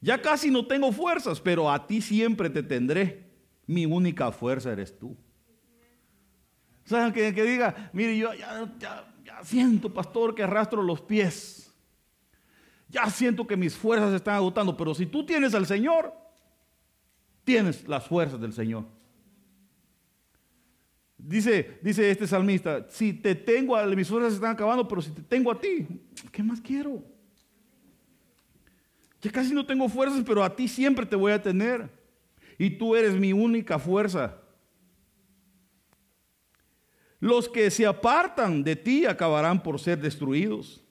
[0.00, 3.32] Ya casi no tengo fuerzas, pero a ti siempre te tendré.
[3.66, 5.16] Mi única fuerza eres tú.
[6.88, 11.70] O sea, que, diga, mire, yo ya, ya siento, pastor, que arrastro los pies.
[12.88, 16.14] Ya siento que mis fuerzas se están agotando, pero si tú tienes al Señor,
[17.44, 18.86] tienes las fuerzas del Señor.
[21.18, 25.20] Dice, dice este salmista, si te tengo, mis fuerzas se están acabando, pero si te
[25.20, 25.86] tengo a ti,
[26.32, 27.04] ¿qué más quiero?
[29.20, 31.90] Ya casi no tengo fuerzas, pero a ti siempre te voy a tener.
[32.56, 34.38] Y tú eres mi única fuerza.
[37.20, 40.84] Los que se apartan de ti acabarán por ser destruidos.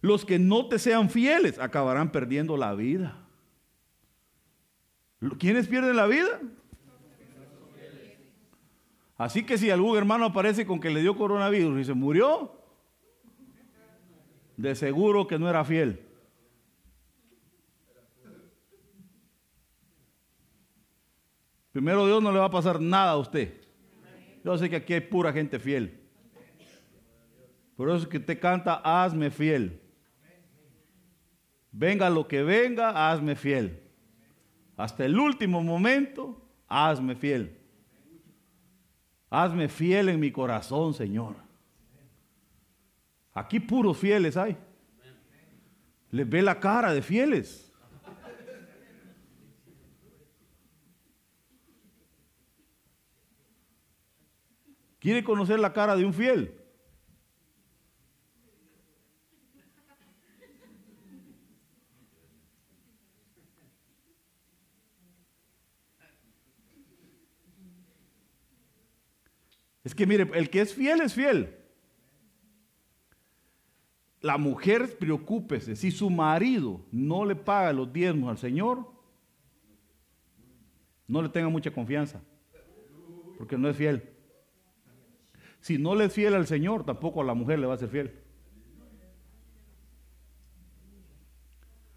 [0.00, 3.26] Los que no te sean fieles acabarán perdiendo la vida.
[5.38, 6.40] ¿Quiénes pierden la vida?
[9.16, 12.52] Así que si algún hermano aparece con que le dio coronavirus y se murió,
[14.56, 16.02] de seguro que no era fiel.
[21.72, 23.65] Primero Dios no le va a pasar nada a usted.
[24.46, 25.98] Yo sé que aquí hay pura gente fiel.
[27.76, 29.82] Por eso es que te canta, hazme fiel.
[31.72, 33.82] Venga lo que venga, hazme fiel.
[34.76, 37.58] Hasta el último momento, hazme fiel.
[39.30, 41.34] Hazme fiel en mi corazón, Señor.
[43.34, 44.56] Aquí puros fieles hay.
[46.12, 47.65] Les ve la cara de fieles.
[55.06, 56.52] ¿Quiere conocer la cara de un fiel?
[69.84, 71.56] Es que mire, el que es fiel es fiel.
[74.20, 78.92] La mujer, preocúpese, si su marido no le paga los diezmos al Señor,
[81.06, 82.20] no le tenga mucha confianza,
[83.38, 84.15] porque no es fiel.
[85.66, 87.88] Si no le es fiel al Señor, tampoco a la mujer le va a ser
[87.88, 88.12] fiel.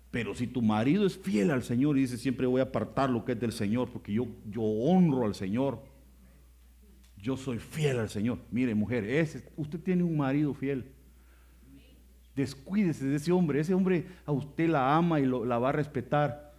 [0.09, 3.23] Pero si tu marido es fiel al Señor y dice siempre voy a apartar lo
[3.23, 5.83] que es del Señor, porque yo, yo honro al Señor,
[7.15, 8.39] yo soy fiel al Señor.
[8.49, 9.05] Mire, mujer,
[9.55, 10.91] usted tiene un marido fiel.
[12.35, 13.59] Descuídese de ese hombre.
[13.59, 16.55] Ese hombre a usted la ama y la va a respetar.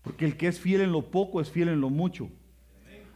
[0.00, 2.30] Porque el que es fiel en lo poco es fiel en lo mucho.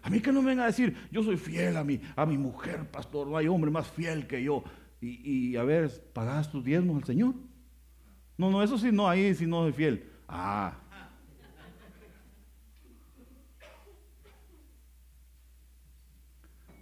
[0.08, 2.38] A mí que no me venga a decir, yo soy fiel a mi, a mi
[2.38, 4.64] mujer, pastor, no hay hombre más fiel que yo.
[5.02, 7.34] Y, a ver, ¿pagas tus diezmos al Señor?
[8.38, 10.10] No, no, eso sí, no, ahí sí no soy fiel.
[10.26, 10.78] Ah.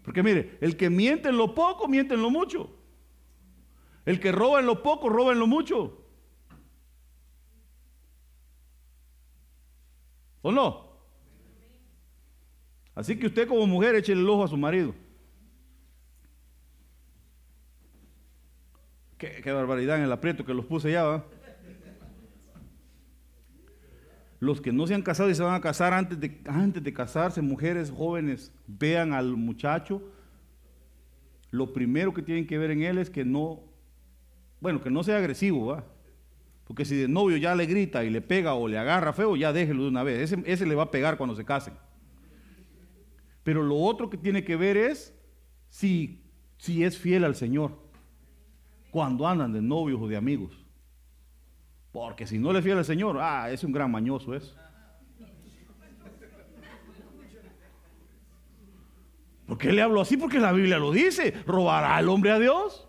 [0.05, 2.79] Porque mire, el que miente en lo poco, miente en lo mucho.
[4.05, 6.01] El que roba en lo poco, roba en lo mucho.
[10.43, 10.86] ¿O no?
[12.97, 14.95] Así que usted como mujer eche el ojo a su marido.
[19.19, 21.23] Qué, barbaridad en el aprieto que los puse ya.
[24.41, 26.93] Los que no se han casado y se van a casar antes de, antes de
[26.93, 30.03] casarse, mujeres jóvenes, vean al muchacho.
[31.51, 33.61] Lo primero que tienen que ver en él es que no,
[34.61, 35.85] bueno, que no sea agresivo, ¿va?
[36.65, 39.53] Porque si de novio ya le grita y le pega o le agarra feo, ya
[39.53, 40.33] déjelo de una vez.
[40.33, 41.75] Ese, ese le va a pegar cuando se casen.
[43.47, 45.17] Pero lo otro que tiene que ver es
[45.69, 46.21] si,
[46.59, 47.79] si es fiel al Señor
[48.91, 50.67] cuando andan de novios o de amigos.
[51.93, 54.53] Porque si no le fiel al Señor, ah, es un gran mañoso eso.
[59.47, 60.17] ¿Por qué le hablo así?
[60.17, 61.33] Porque la Biblia lo dice.
[61.47, 62.89] ¿Robará el hombre a Dios?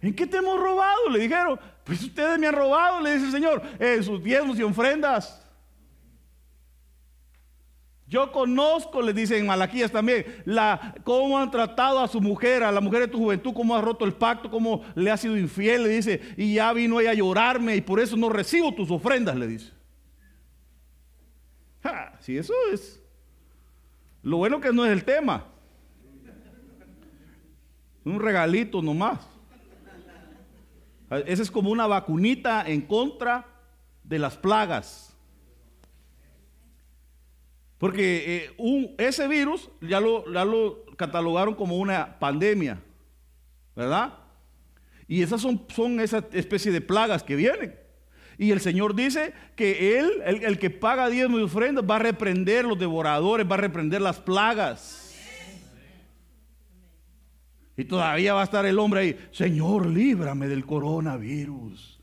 [0.00, 1.08] ¿En qué te hemos robado?
[1.10, 1.58] Le dijeron.
[1.82, 5.39] Pues ustedes me han robado, le dice el Señor, en sus diezmos y ofrendas.
[8.10, 10.26] Yo conozco, le dicen en Malaquías también,
[11.04, 14.04] cómo han tratado a su mujer, a la mujer de tu juventud, cómo ha roto
[14.04, 17.76] el pacto, cómo le ha sido infiel, le dice, y ya vino ella a llorarme
[17.76, 19.70] y por eso no recibo tus ofrendas, le dice.
[22.18, 23.00] si eso es.
[24.24, 25.46] Lo bueno que no es el tema.
[28.04, 29.20] Un regalito nomás.
[31.26, 33.46] Esa es como una vacunita en contra
[34.02, 35.09] de las plagas.
[37.80, 42.78] Porque eh, ese virus ya lo, lo catalogaron como una pandemia,
[43.74, 44.18] ¿verdad?
[45.08, 47.74] Y esas son, son esa especie de plagas que vienen.
[48.36, 52.66] Y el Señor dice que Él, el, que paga diezmo y ofrendas, va a reprender
[52.66, 55.16] los devoradores, va a reprender las plagas.
[57.78, 61.99] Y todavía va a estar el hombre ahí, Señor, líbrame del coronavirus.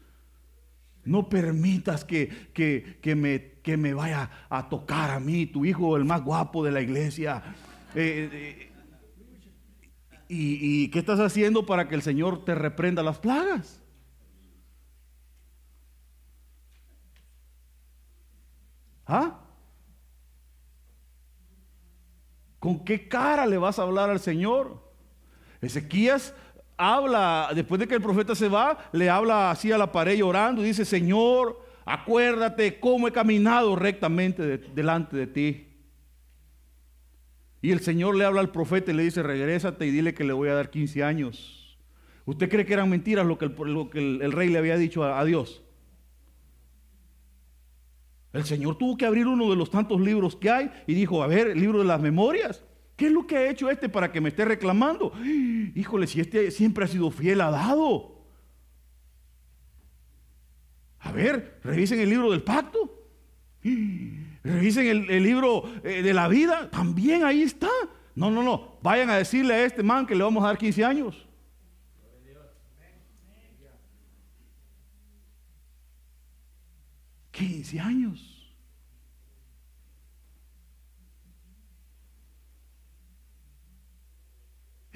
[1.08, 6.06] No permitas que, que, me, que me vaya a tocar a mí, tu hijo, el
[6.06, 7.44] más guapo de la iglesia.
[7.96, 8.72] Eh, eh,
[10.30, 13.82] ¿Y, qué estás haciendo para que el Señor te reprenda las plagas?
[19.06, 19.40] ¿Ah?
[22.60, 24.86] ¿Con qué cara le vas a hablar al Señor?
[25.62, 26.36] Ezequías
[26.78, 30.62] habla, después de que el profeta se va, le habla así a la pared llorando
[30.62, 35.68] y dice, Señor, acuérdate cómo he caminado rectamente delante de ti.
[37.62, 40.34] Y el Señor le habla al profeta y le dice, regrésate y dile que le
[40.34, 41.78] voy a dar 15 años.
[42.26, 45.64] ¿Usted cree que eran mentiras lo que el, rey le había dicho a, Dios?
[48.34, 51.28] El Señor tuvo que abrir uno de los tantos libros que hay y dijo, a
[51.28, 52.64] ver, el libro de las memorias.
[52.98, 55.14] ¿Qué es lo que ha hecho este para que me esté reclamando?
[55.76, 58.26] Híjole, si este siempre ha sido fiel ha dado.
[61.02, 63.08] A ver, revisen el libro del pacto.
[64.44, 66.72] Revisen el, libro eh, de la vida.
[66.72, 67.70] También ahí está.
[68.16, 68.80] No, no, no.
[68.82, 71.28] Vayan a decirle a este man que le vamos a dar 15 años.
[77.32, 78.37] ¿15 años?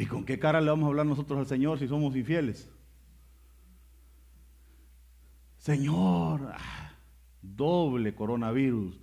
[0.01, 2.67] ¿Y con qué cara le vamos a hablar nosotros al Señor si somos infieles?
[5.59, 6.93] Señor, ah,
[7.39, 8.99] doble coronavirus.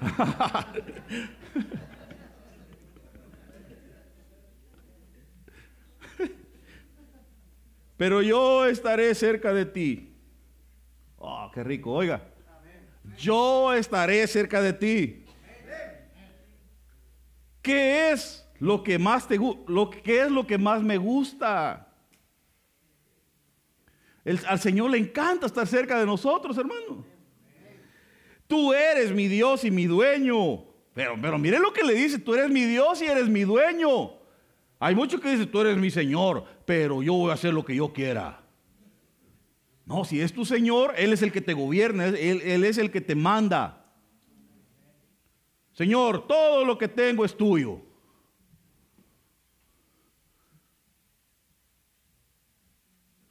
[7.96, 10.12] Pero yo estaré cerca de ti.
[11.18, 12.24] Oh, qué rico, oiga.
[13.16, 15.24] Yo estaré cerca de ti.
[17.62, 21.88] ¿Qué es lo que más te lo que es lo que más me gusta?
[24.46, 27.04] al Señor le encanta estar cerca de nosotros, hermano.
[28.46, 30.64] Tú eres mi Dios y mi dueño.
[30.92, 34.12] Pero, pero mire lo que le dice, tú eres mi Dios y eres mi dueño.
[34.78, 37.74] Hay muchos que dicen, tú eres mi Señor, pero yo voy a hacer lo que
[37.74, 38.42] yo quiera.
[39.86, 43.00] No, si es tu Señor, Él es el que te gobierna, él es el que
[43.00, 43.80] te manda.
[45.72, 47.80] Señor, todo lo que tengo es tuyo.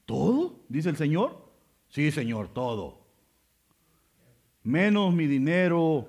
[0.05, 0.58] ¿Todo?
[0.69, 1.49] Dice el Señor.
[1.89, 2.99] Sí, Señor, todo.
[4.63, 6.07] Menos mi dinero.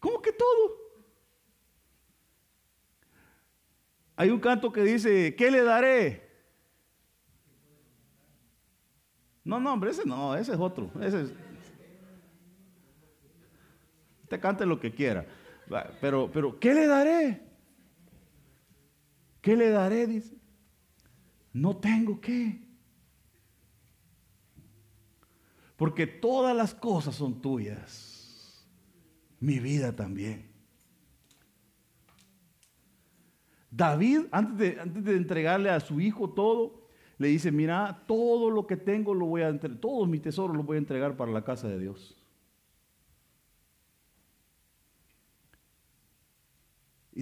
[0.00, 0.80] ¿Cómo que todo?
[4.16, 6.28] Hay un canto que dice, ¿qué le daré?
[9.44, 10.90] No, no, hombre, ese no, ese es otro.
[11.00, 11.32] Ese es...
[14.28, 15.24] Te cante lo que quiera.
[16.00, 17.49] Pero, pero, ¿qué le daré?
[19.40, 20.06] ¿Qué le daré?
[20.06, 20.36] Dice.
[21.52, 22.60] No tengo qué.
[25.76, 28.66] Porque todas las cosas son tuyas.
[29.40, 30.50] Mi vida también.
[33.70, 36.88] David, antes de, antes de entregarle a su hijo todo,
[37.18, 40.66] le dice, mira, todo lo que tengo lo voy a entregar, todos mis tesoros los
[40.66, 42.19] voy a entregar para la casa de Dios.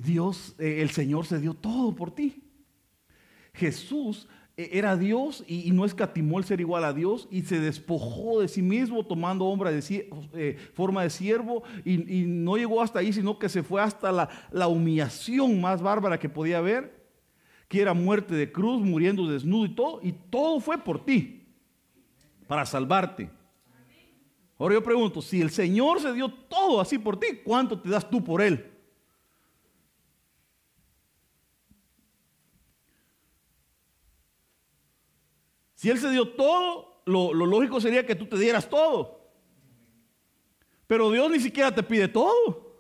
[0.01, 2.43] Dios, eh, el Señor se dio todo por ti.
[3.55, 8.41] Jesús eh, era Dios y, no escatimó el ser igual a Dios y se despojó
[8.41, 11.97] de sí mismo tomando hombre de, eh, forma de siervo y,
[12.27, 16.29] no llegó hasta ahí, sino que se fue hasta la, la, humillación más bárbara que
[16.29, 17.09] podía haber,
[17.69, 21.47] que era muerte de cruz, muriendo desnudo y todo, y todo fue por ti,
[22.47, 23.31] para salvarte.
[24.59, 28.11] Ahora yo pregunto, si el Señor se dio todo así por ti, ¿cuánto te das
[28.11, 28.78] tú por Él?
[35.79, 39.31] Si Él se dio todo, lo, lógico sería que tú te dieras todo.
[40.89, 42.75] Pero Dios ni siquiera te pide todo.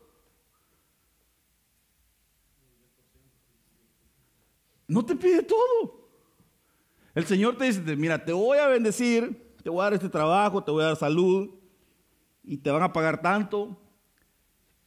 [4.88, 6.10] No te pide todo.
[7.14, 10.64] El Señor te dice, mira, te voy a bendecir, te voy a dar este trabajo,
[10.64, 11.50] te voy a dar salud
[12.42, 13.80] y te van a pagar tanto.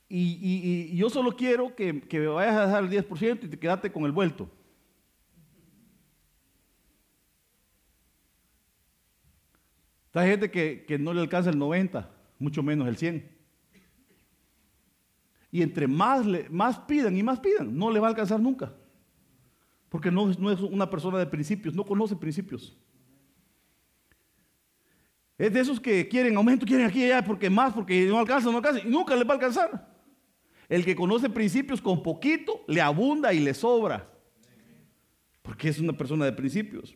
[0.09, 3.89] Y, yo solo quiero que, que, me vayas a dejar el 10% y te quedate
[3.89, 4.49] con el vuelto.
[10.13, 12.09] Hay gente que, no le alcanza el 90,
[12.39, 13.29] mucho menos el 100.
[15.51, 18.73] Y entre más, más pidan y más pidan, no le va a alcanzar nunca.
[19.89, 22.77] Porque no, no, es una persona de principios, no conoce principios.
[25.37, 28.51] Es de esos que quieren aumento, quieren aquí y allá, porque más, porque no alcanza,
[28.51, 29.91] no alcanza, y nunca le va a alcanzar.
[30.69, 34.09] El que conoce principios con poquito, le abunda y le sobra.
[35.41, 36.95] Porque es una persona de principios.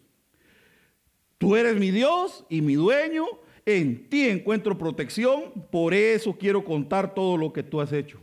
[1.46, 3.24] Tú eres mi Dios y mi dueño,
[3.68, 8.20] en ti encuentro protección, por eso quiero contar todo lo que tú has hecho.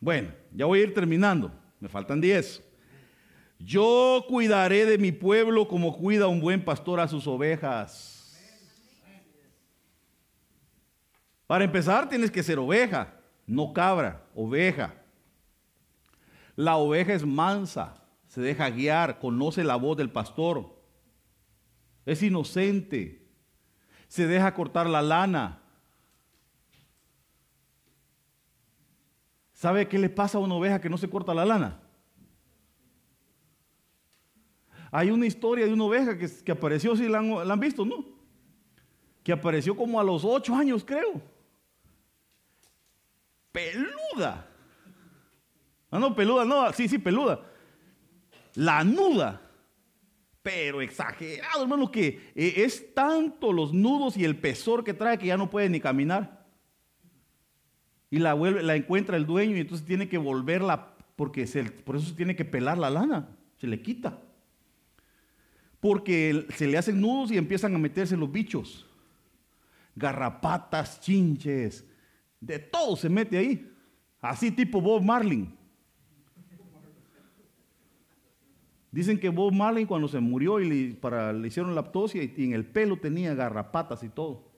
[0.00, 1.52] Bueno, ya voy a ir terminando.
[1.78, 2.60] Me faltan 10.
[3.60, 8.36] Yo cuidaré de mi pueblo como cuida un buen pastor a sus ovejas.
[11.46, 13.14] Para empezar, tienes que ser oveja,
[13.46, 14.92] no cabra, oveja.
[16.56, 20.77] La oveja es mansa, se deja guiar, conoce la voz del pastor,
[22.08, 23.20] es inocente,
[24.08, 25.60] se deja cortar la lana.
[29.52, 31.82] ¿Sabe qué le pasa a una oveja que no se corta la lana?
[34.90, 38.06] Hay una historia de una oveja que, apareció, si la han, visto, ¿no?
[39.22, 41.20] Que apareció como a los ocho años, creo.
[43.52, 44.48] Peluda.
[45.90, 47.44] Ah, no, peluda, no, sí, sí, peluda.
[48.54, 49.42] La nuda.
[50.48, 55.26] Pero exagerado, hermano, que eh, es tanto los nudos y el pesor que trae que
[55.26, 56.46] ya no puede ni caminar.
[58.10, 61.44] Y la, vuelve, la encuentra el dueño y entonces tiene que volverla, porque
[61.84, 63.28] por eso se tiene que pelar la lana,
[63.58, 64.18] se le quita
[65.80, 68.86] porque se le hacen nudos y empiezan a meterse los bichos.
[69.94, 71.84] Garrapatas, chinches,
[72.40, 73.72] de todo se mete ahí.
[74.20, 75.56] Así tipo Bob Marlin.
[78.90, 82.64] Dicen que Bob Marlin cuando se murió y le, hicieron la autopsia y, en el
[82.64, 84.48] pelo tenía garrapatas y todo.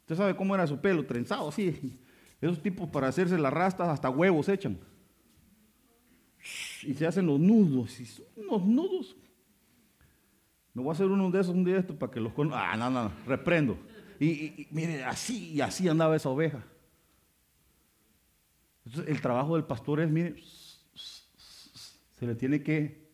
[0.00, 1.98] Usted sabe cómo era su pelo, trenzado así.
[2.40, 4.78] Esos tipos para hacerse las rastas hasta huevos echan
[6.82, 9.16] y se hacen los nudos, y unos nudos.
[10.74, 12.62] No voy a hacer uno de esos un día esto para que los conozcan.
[12.64, 13.78] Ah, no, no, reprendo.
[14.18, 16.64] Y, mire, así y así andaba esa oveja.
[18.84, 20.42] Entonces, el trabajo del pastor es, mire,
[22.22, 23.10] se le tiene que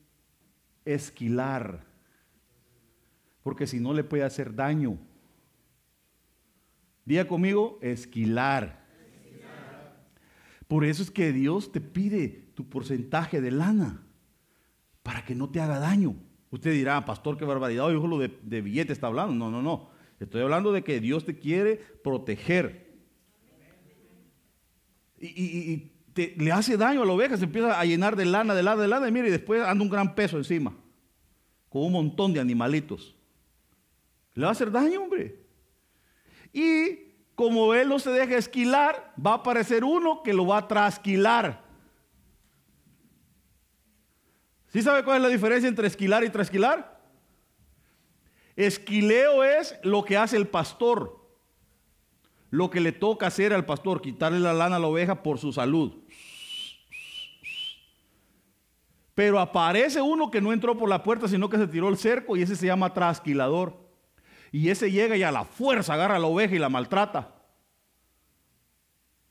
[0.84, 1.86] esquilar,
[3.42, 4.98] porque si no le puede hacer daño.
[7.06, 8.84] Día conmigo, esquilar.
[10.66, 14.06] Por eso es que Dios te pide tu porcentaje de lana
[15.02, 16.14] para que no te haga daño.
[16.50, 19.34] Usted dirá, pastor, qué barbaridad, oye, lo de, de billete está hablando.
[19.34, 19.88] No, no, no.
[20.20, 22.94] Estoy hablando de que Dios te quiere proteger.
[25.18, 25.92] Y,
[26.36, 28.88] le hace daño a la oveja, se empieza a llenar de lana, de lana, de
[28.88, 30.74] lana, y mire, y después anda un gran peso encima,
[31.68, 33.14] con un montón de animalitos.
[34.34, 35.40] Le va a hacer daño, hombre.
[36.52, 40.68] Y como él no se deja esquilar, va a aparecer uno que lo va a
[40.68, 41.64] trasquilar.
[44.68, 47.00] ¿Sí sabe cuál es la diferencia entre esquilar y trasquilar?
[48.56, 51.18] Esquileo es lo que hace el pastor.
[52.50, 55.52] Lo que le toca hacer al pastor, quitarle la lana a la oveja por su
[55.52, 56.02] salud.
[59.18, 62.36] Pero aparece uno que no entró por la puerta, sino que se tiró el cerco
[62.36, 63.76] y ese se llama trasquilador.
[64.52, 67.34] Y ese llega y a la fuerza agarra a la oveja y la maltrata.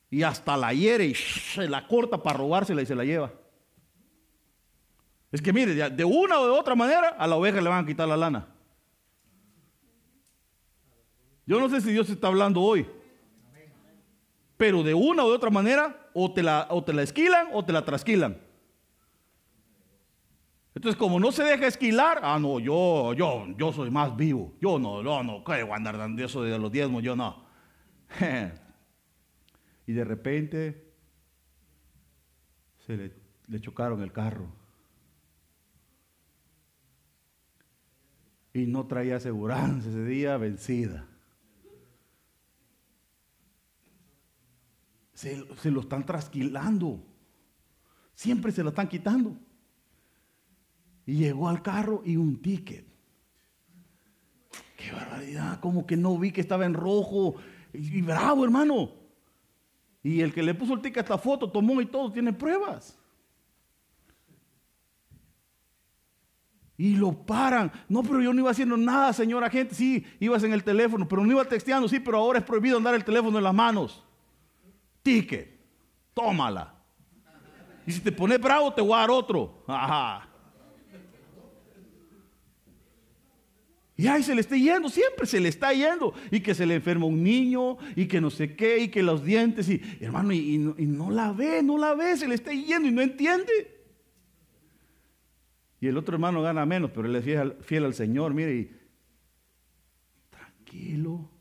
[0.10, 3.32] Y hasta la hiere y se la corta para robársela y se la lleva.
[5.32, 7.88] Es que mire, de una o de otra manera a la oveja le van a
[7.88, 8.46] quitar la lana.
[11.46, 12.86] Yo no sé si Dios está hablando hoy.
[14.58, 17.64] Pero de una o de otra manera, o te la, o te la esquilan o
[17.64, 18.47] te la trasquilan.
[20.78, 24.55] Entonces, como no se deja esquilar, ah, no, yo, yo, yo soy más vivo.
[24.61, 27.01] Yo no, no, no, ¿qué voy a andar dando eso de los diezmos?
[27.01, 27.45] Yo no.
[29.88, 30.93] y de repente
[32.86, 33.13] se le,
[33.47, 34.47] le chocaron el carro.
[38.57, 41.07] y no traía aseguranza ese día vencida.
[45.13, 47.03] Se, lo están trasquilando.
[48.13, 49.38] Siempre se lo están quitando.
[51.08, 52.86] Y llegó al carro y un ticket.
[54.76, 57.36] Qué barbaridad, como que no vi que estaba en rojo.
[57.74, 58.91] Y, bravo, hermano.
[60.03, 62.99] Y el que le puso el ticket a esta foto tomó y todo, tiene pruebas.
[66.76, 67.72] Y lo paran.
[67.88, 69.76] No, pero yo no iba haciendo nada, señora gente.
[69.76, 71.88] Sí, ibas en el teléfono, pero no iba texteando.
[71.88, 74.03] Sí, pero ahora es prohibido andar el teléfono en las manos.
[75.03, 75.58] Ticket.
[76.14, 76.76] Tómala.
[77.86, 79.64] Y si te pones bravo, te voy a dar otro.
[79.68, 80.26] Ajá.
[84.00, 86.14] Y ahí se le está yendo, siempre se le está yendo.
[86.30, 89.26] Y que se le enferma un niño, y que no sé qué, y que los
[89.26, 92.91] dientes, y hermano, y, no la ve, no la ve, se le está yendo y
[92.91, 93.52] no entiende.
[95.80, 97.26] Y el otro hermano gana menos, pero él es
[97.66, 98.72] fiel, al Señor, mire, y,
[100.30, 101.32] tranquilo.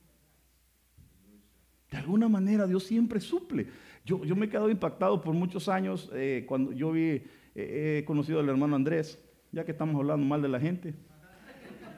[1.91, 3.67] De alguna manera Dios siempre suple.
[4.07, 7.23] Yo, yo me he quedado impactado por muchos años eh, cuando yo vi,
[7.55, 10.95] he conocido al hermano Andrés, ya que estamos hablando mal de la gente.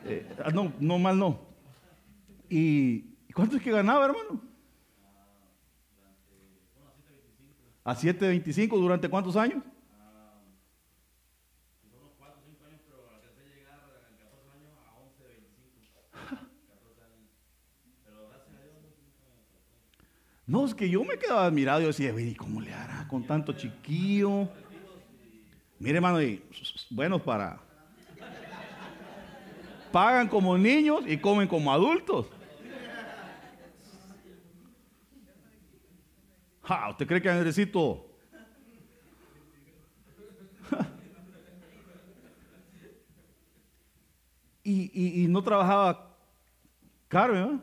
[0.04, 1.40] Eh, ah, no, no mal no.
[2.48, 3.02] ¿Y
[3.34, 4.40] cuánto es que ganaba, hermano?
[7.84, 9.62] A 7.25 durante cuántos años?
[20.46, 23.52] No, es que yo me quedaba admirado y decía, ¿y cómo le hará con tanto
[23.52, 24.48] chiquillo?
[25.78, 26.42] Mire, hermano, y,
[26.90, 27.67] bueno, para.
[29.92, 32.26] Pagan como niños y comen como adultos.
[36.90, 38.04] ¿Usted cree que necesito?
[44.64, 46.14] y, y, no trabajaba
[47.08, 47.62] Carmen,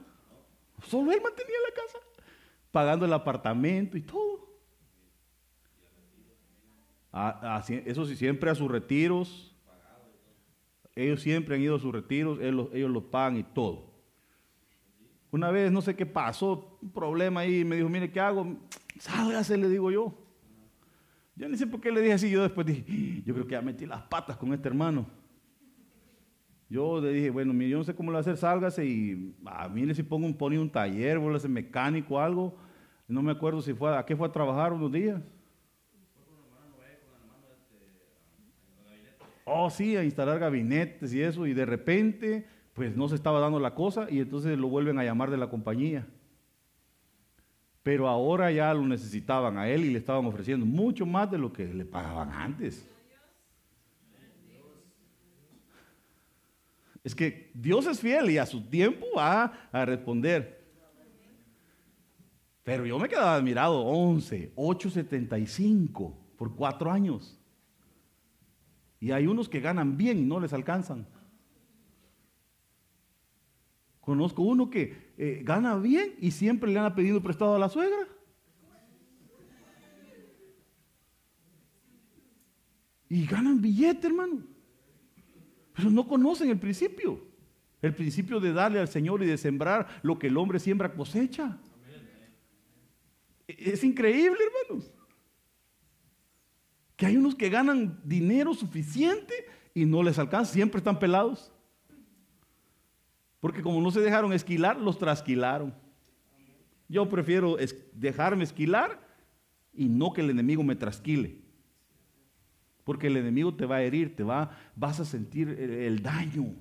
[0.87, 1.99] Solo él mantenía la casa
[2.71, 4.49] pagando el apartamento y todo.
[7.85, 9.54] eso sí, siempre a sus retiros.
[10.95, 13.93] Ellos siempre han ido a sus retiros, ellos, ellos los pagan y todo.
[15.31, 18.55] Una vez, no sé qué pasó, un problema ahí, me dijo, mire, ¿qué hago?
[18.97, 20.17] Sálgase, le digo yo.
[21.35, 23.61] Yo ni sé por qué le dije así, yo después dije, yo creo que ya
[23.61, 25.05] metí las patas con este hermano.
[26.69, 29.93] Yo le dije, bueno, mire, yo no sé cómo lo hacer, sálgase y a mí
[29.93, 32.57] si pongo un, pone un taller, vuelve a ser mecánico algo,
[33.07, 35.21] no me acuerdo si fue, ¿a qué fue a trabajar unos días?
[39.45, 43.59] Oh, sí, a instalar gabinetes y eso, y de repente, pues no se estaba dando
[43.59, 46.07] la cosa, y entonces lo vuelven a llamar de la compañía.
[47.83, 51.53] Pero ahora ya lo necesitaban a él y le estaban ofreciendo mucho más de lo
[51.53, 52.89] que le pagaban antes.
[57.03, 60.65] Es que Dios es fiel y a su tiempo va a responder.
[62.63, 67.39] Pero yo me quedaba admirado, 11, 8.75 por cuatro años.
[68.99, 71.07] Y hay unos que ganan bien y no les alcanzan.
[73.99, 78.07] Conozco uno que eh, gana bien y siempre le han pedido prestado a la suegra.
[83.09, 84.43] Y ganan billete, hermano.
[85.73, 87.19] Pero no conocen el principio.
[87.81, 91.57] El principio de darle al Señor y de sembrar lo que el hombre siembra cosecha.
[93.47, 94.91] Es increíble, hermanos.
[96.95, 99.33] Que hay unos que ganan dinero suficiente
[99.73, 101.51] y no les alcanza, siempre están pelados.
[103.39, 105.73] Porque como no se dejaron esquilar, los trasquilaron.
[106.87, 107.57] Yo prefiero
[107.93, 108.99] dejarme esquilar
[109.73, 111.41] y no que el enemigo me trasquile.
[112.83, 116.53] Porque el enemigo te va a herir, te va, vas a sentir el, daño.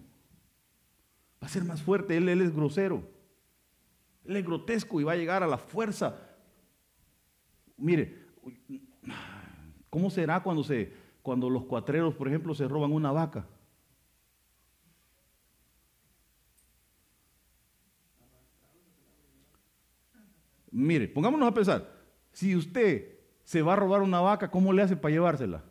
[1.43, 3.09] Va a ser más fuerte, él, él es grosero.
[4.25, 6.35] Él es grotesco y va a llegar a la fuerza
[7.77, 8.17] Mire,
[9.95, 10.93] ¿cómo será cuando, se,
[11.23, 13.47] cuando los cuatreros, por ejemplo, se roban una vaca?
[20.73, 21.89] Mire, pongámonos a pensar,
[22.33, 25.63] si usted se va a robar una vaca, ¿cómo le hace para llevársela?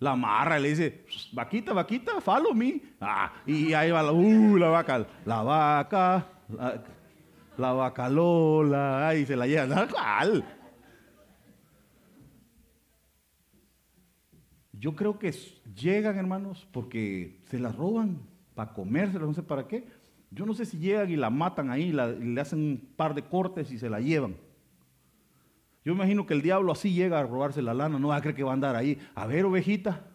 [0.00, 2.82] La amarra y le dice, vaquita, vaquita, follow me.
[3.00, 6.26] Ah, y ahí va la, uh, la vaca, la vaca,
[7.56, 9.88] vaca Lola, ay, se la llevan.
[9.88, 10.44] ¿Cuál?
[14.72, 15.32] Yo creo que
[15.74, 18.18] llegan, hermanos, porque se la roban
[18.54, 19.86] para comérselas, no sé para qué.
[20.30, 23.22] Yo no sé si llegan y la matan ahí, y le hacen un par de
[23.22, 24.34] cortes y se la llevan.
[25.84, 28.36] Yo imagino que el diablo así llega a robarse la lana, no va a creer
[28.36, 28.98] que va a andar ahí.
[29.14, 30.06] A ver, ovejita.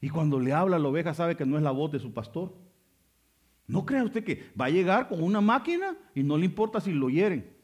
[0.00, 2.63] Y cuando le habla la oveja sabe que no es la voz de su pastor.
[3.66, 6.92] No crea usted que va a llegar con una máquina y no le importa si
[6.92, 7.54] lo hieren.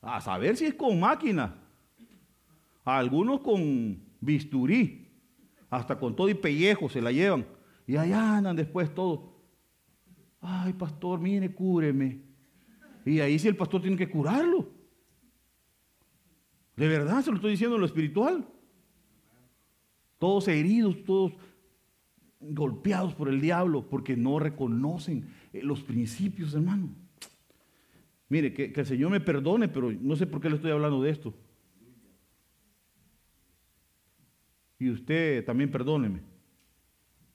[0.00, 1.56] A saber si es con máquina.
[2.84, 5.06] Algunos con bisturí.
[5.70, 7.46] Hasta con todo y pellejo se la llevan.
[7.86, 9.20] Y allá andan después todos.
[10.40, 12.20] Ay, pastor, mire, cúreme.
[13.04, 14.70] Y ahí sí el pastor tiene que curarlo.
[16.76, 18.46] De verdad, se lo estoy diciendo en lo espiritual.
[20.18, 21.32] Todos heridos, todos
[22.40, 26.88] golpeados por el diablo porque no reconocen eh, los principios, hermano.
[28.28, 31.10] Mire, que, el Señor me perdone, pero no sé por qué le estoy hablando de
[31.10, 31.34] esto.
[34.78, 36.20] Y usted también perdóneme.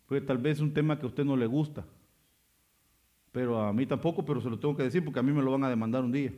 [0.06, 1.86] Porque tal vez es un tema que a usted no le gusta.
[3.32, 5.52] Pero a mí tampoco, pero se lo tengo que decir porque a mí me lo
[5.52, 6.32] van a demandar un día.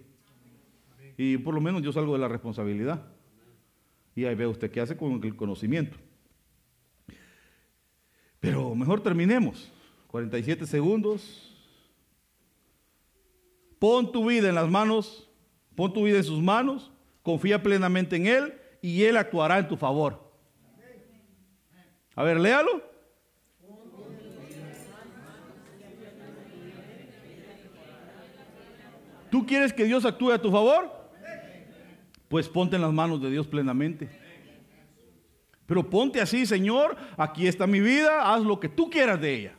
[1.17, 3.05] Y por lo menos yo salgo de la responsabilidad.
[4.15, 5.97] Y ahí ve usted qué hace con el conocimiento.
[8.45, 9.71] Pero mejor terminemos.
[10.05, 11.51] 47 segundos.
[13.79, 15.27] Pon tu vida en las manos,
[15.73, 16.91] pon tu vida en sus manos,
[17.23, 20.31] confía plenamente en Él y Él actuará en tu favor.
[22.15, 22.83] A ver, léalo.
[29.31, 30.91] ¿Tú quieres que Dios actúe a tu favor?
[32.29, 34.07] Pues ponte en las manos de Dios plenamente.
[35.65, 39.55] Pero ponte así, Señor, aquí está mi vida, haz lo que tú quieras de ella.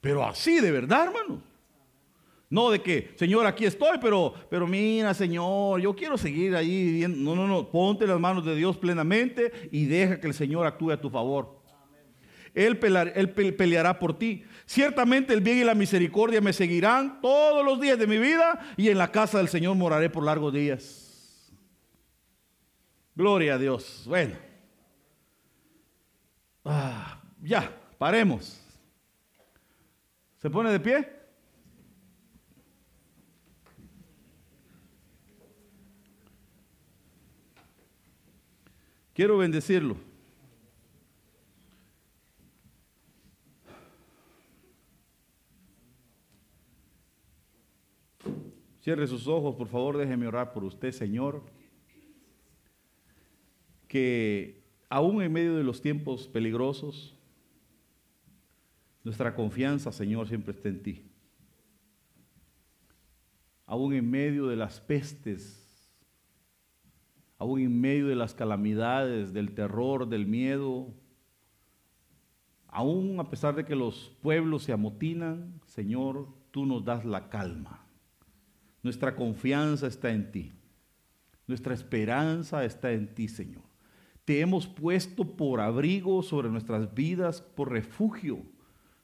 [0.00, 1.40] Pero así de verdad, hermanos.
[2.50, 7.04] No de que, Señor, aquí estoy, pero, pero mira, Señor, yo quiero seguir ahí.
[7.06, 7.70] No, no, no.
[7.70, 11.58] Ponte las manos de Dios plenamente y deja que el Señor actúe a tu favor.
[12.54, 14.44] Él peleará por ti.
[14.64, 18.88] Ciertamente el bien y la misericordia me seguirán todos los días de mi vida y
[18.88, 21.07] en la casa del Señor moraré por largos días.
[23.18, 24.04] Gloria a Dios.
[24.06, 24.36] Bueno.
[26.64, 28.62] Ah, ya, paremos.
[30.36, 31.12] ¿Se pone de pie?
[39.12, 39.96] Quiero bendecirlo.
[48.80, 51.57] Cierre sus ojos, por favor, déjeme orar por usted, Señor.
[53.88, 57.16] Que aún en medio de los tiempos peligrosos,
[59.02, 61.02] nuestra confianza, Señor, siempre esté en ti.
[63.66, 65.68] Aún en medio de las pestes
[67.38, 70.92] aún en medio de las calamidades, del terror, del miedo,
[72.66, 77.86] aún a pesar de que los pueblos se amotinan, Señor, tú nos das la calma.
[78.82, 80.52] Nuestra confianza está en ti.
[81.46, 83.67] Nuestra esperanza está en ti, Señor.
[84.28, 88.42] Te hemos puesto por abrigo sobre nuestras vidas, por refugio.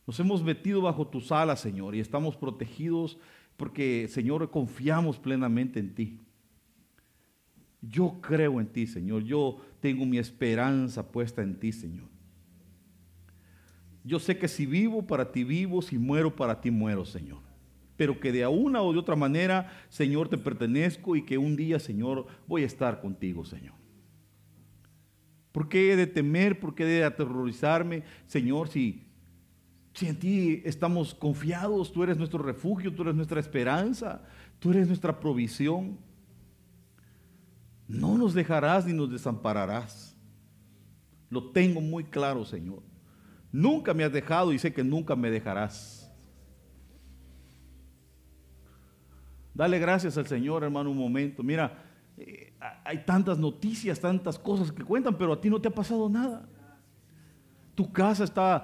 [0.07, 3.17] Nos hemos metido bajo tus alas, Señor, y estamos protegidos
[3.57, 6.21] porque, Señor, confiamos plenamente en ti.
[7.81, 9.25] Yo creo en ti, Señor.
[9.25, 12.09] Yo tengo mi esperanza puesta en ti, Señor.
[14.05, 17.41] Yo sé que si vivo, para ti vivo, si muero, para ti muero, Señor.
[17.97, 21.79] Pero que de una o de otra manera, Señor, te pertenezco y que un día,
[21.79, 23.84] Señor, voy a estar contigo, Señor.
[25.55, 26.59] ¿Por qué he de temer?
[26.59, 29.07] ¿Por qué he de aterrorizarme, Señor, si,
[29.93, 31.93] si en ti estamos confiados?
[31.93, 34.27] Tú eres nuestro refugio, tú eres nuestra esperanza,
[34.59, 35.97] tú eres nuestra provisión.
[37.87, 40.17] No nos dejarás ni nos desampararás.
[41.31, 42.83] Lo tengo muy claro, Señor.
[43.53, 46.13] Nunca me has dejado y sé que nunca me dejarás.
[49.55, 51.45] Dale gracias al Señor, hermano, un momento.
[51.45, 51.84] Mira,
[52.17, 52.53] eh,
[52.85, 56.49] hay tantas noticias, tantas cosas que cuentan, pero a ti no te ha pasado nada.
[57.75, 58.63] Tu casa está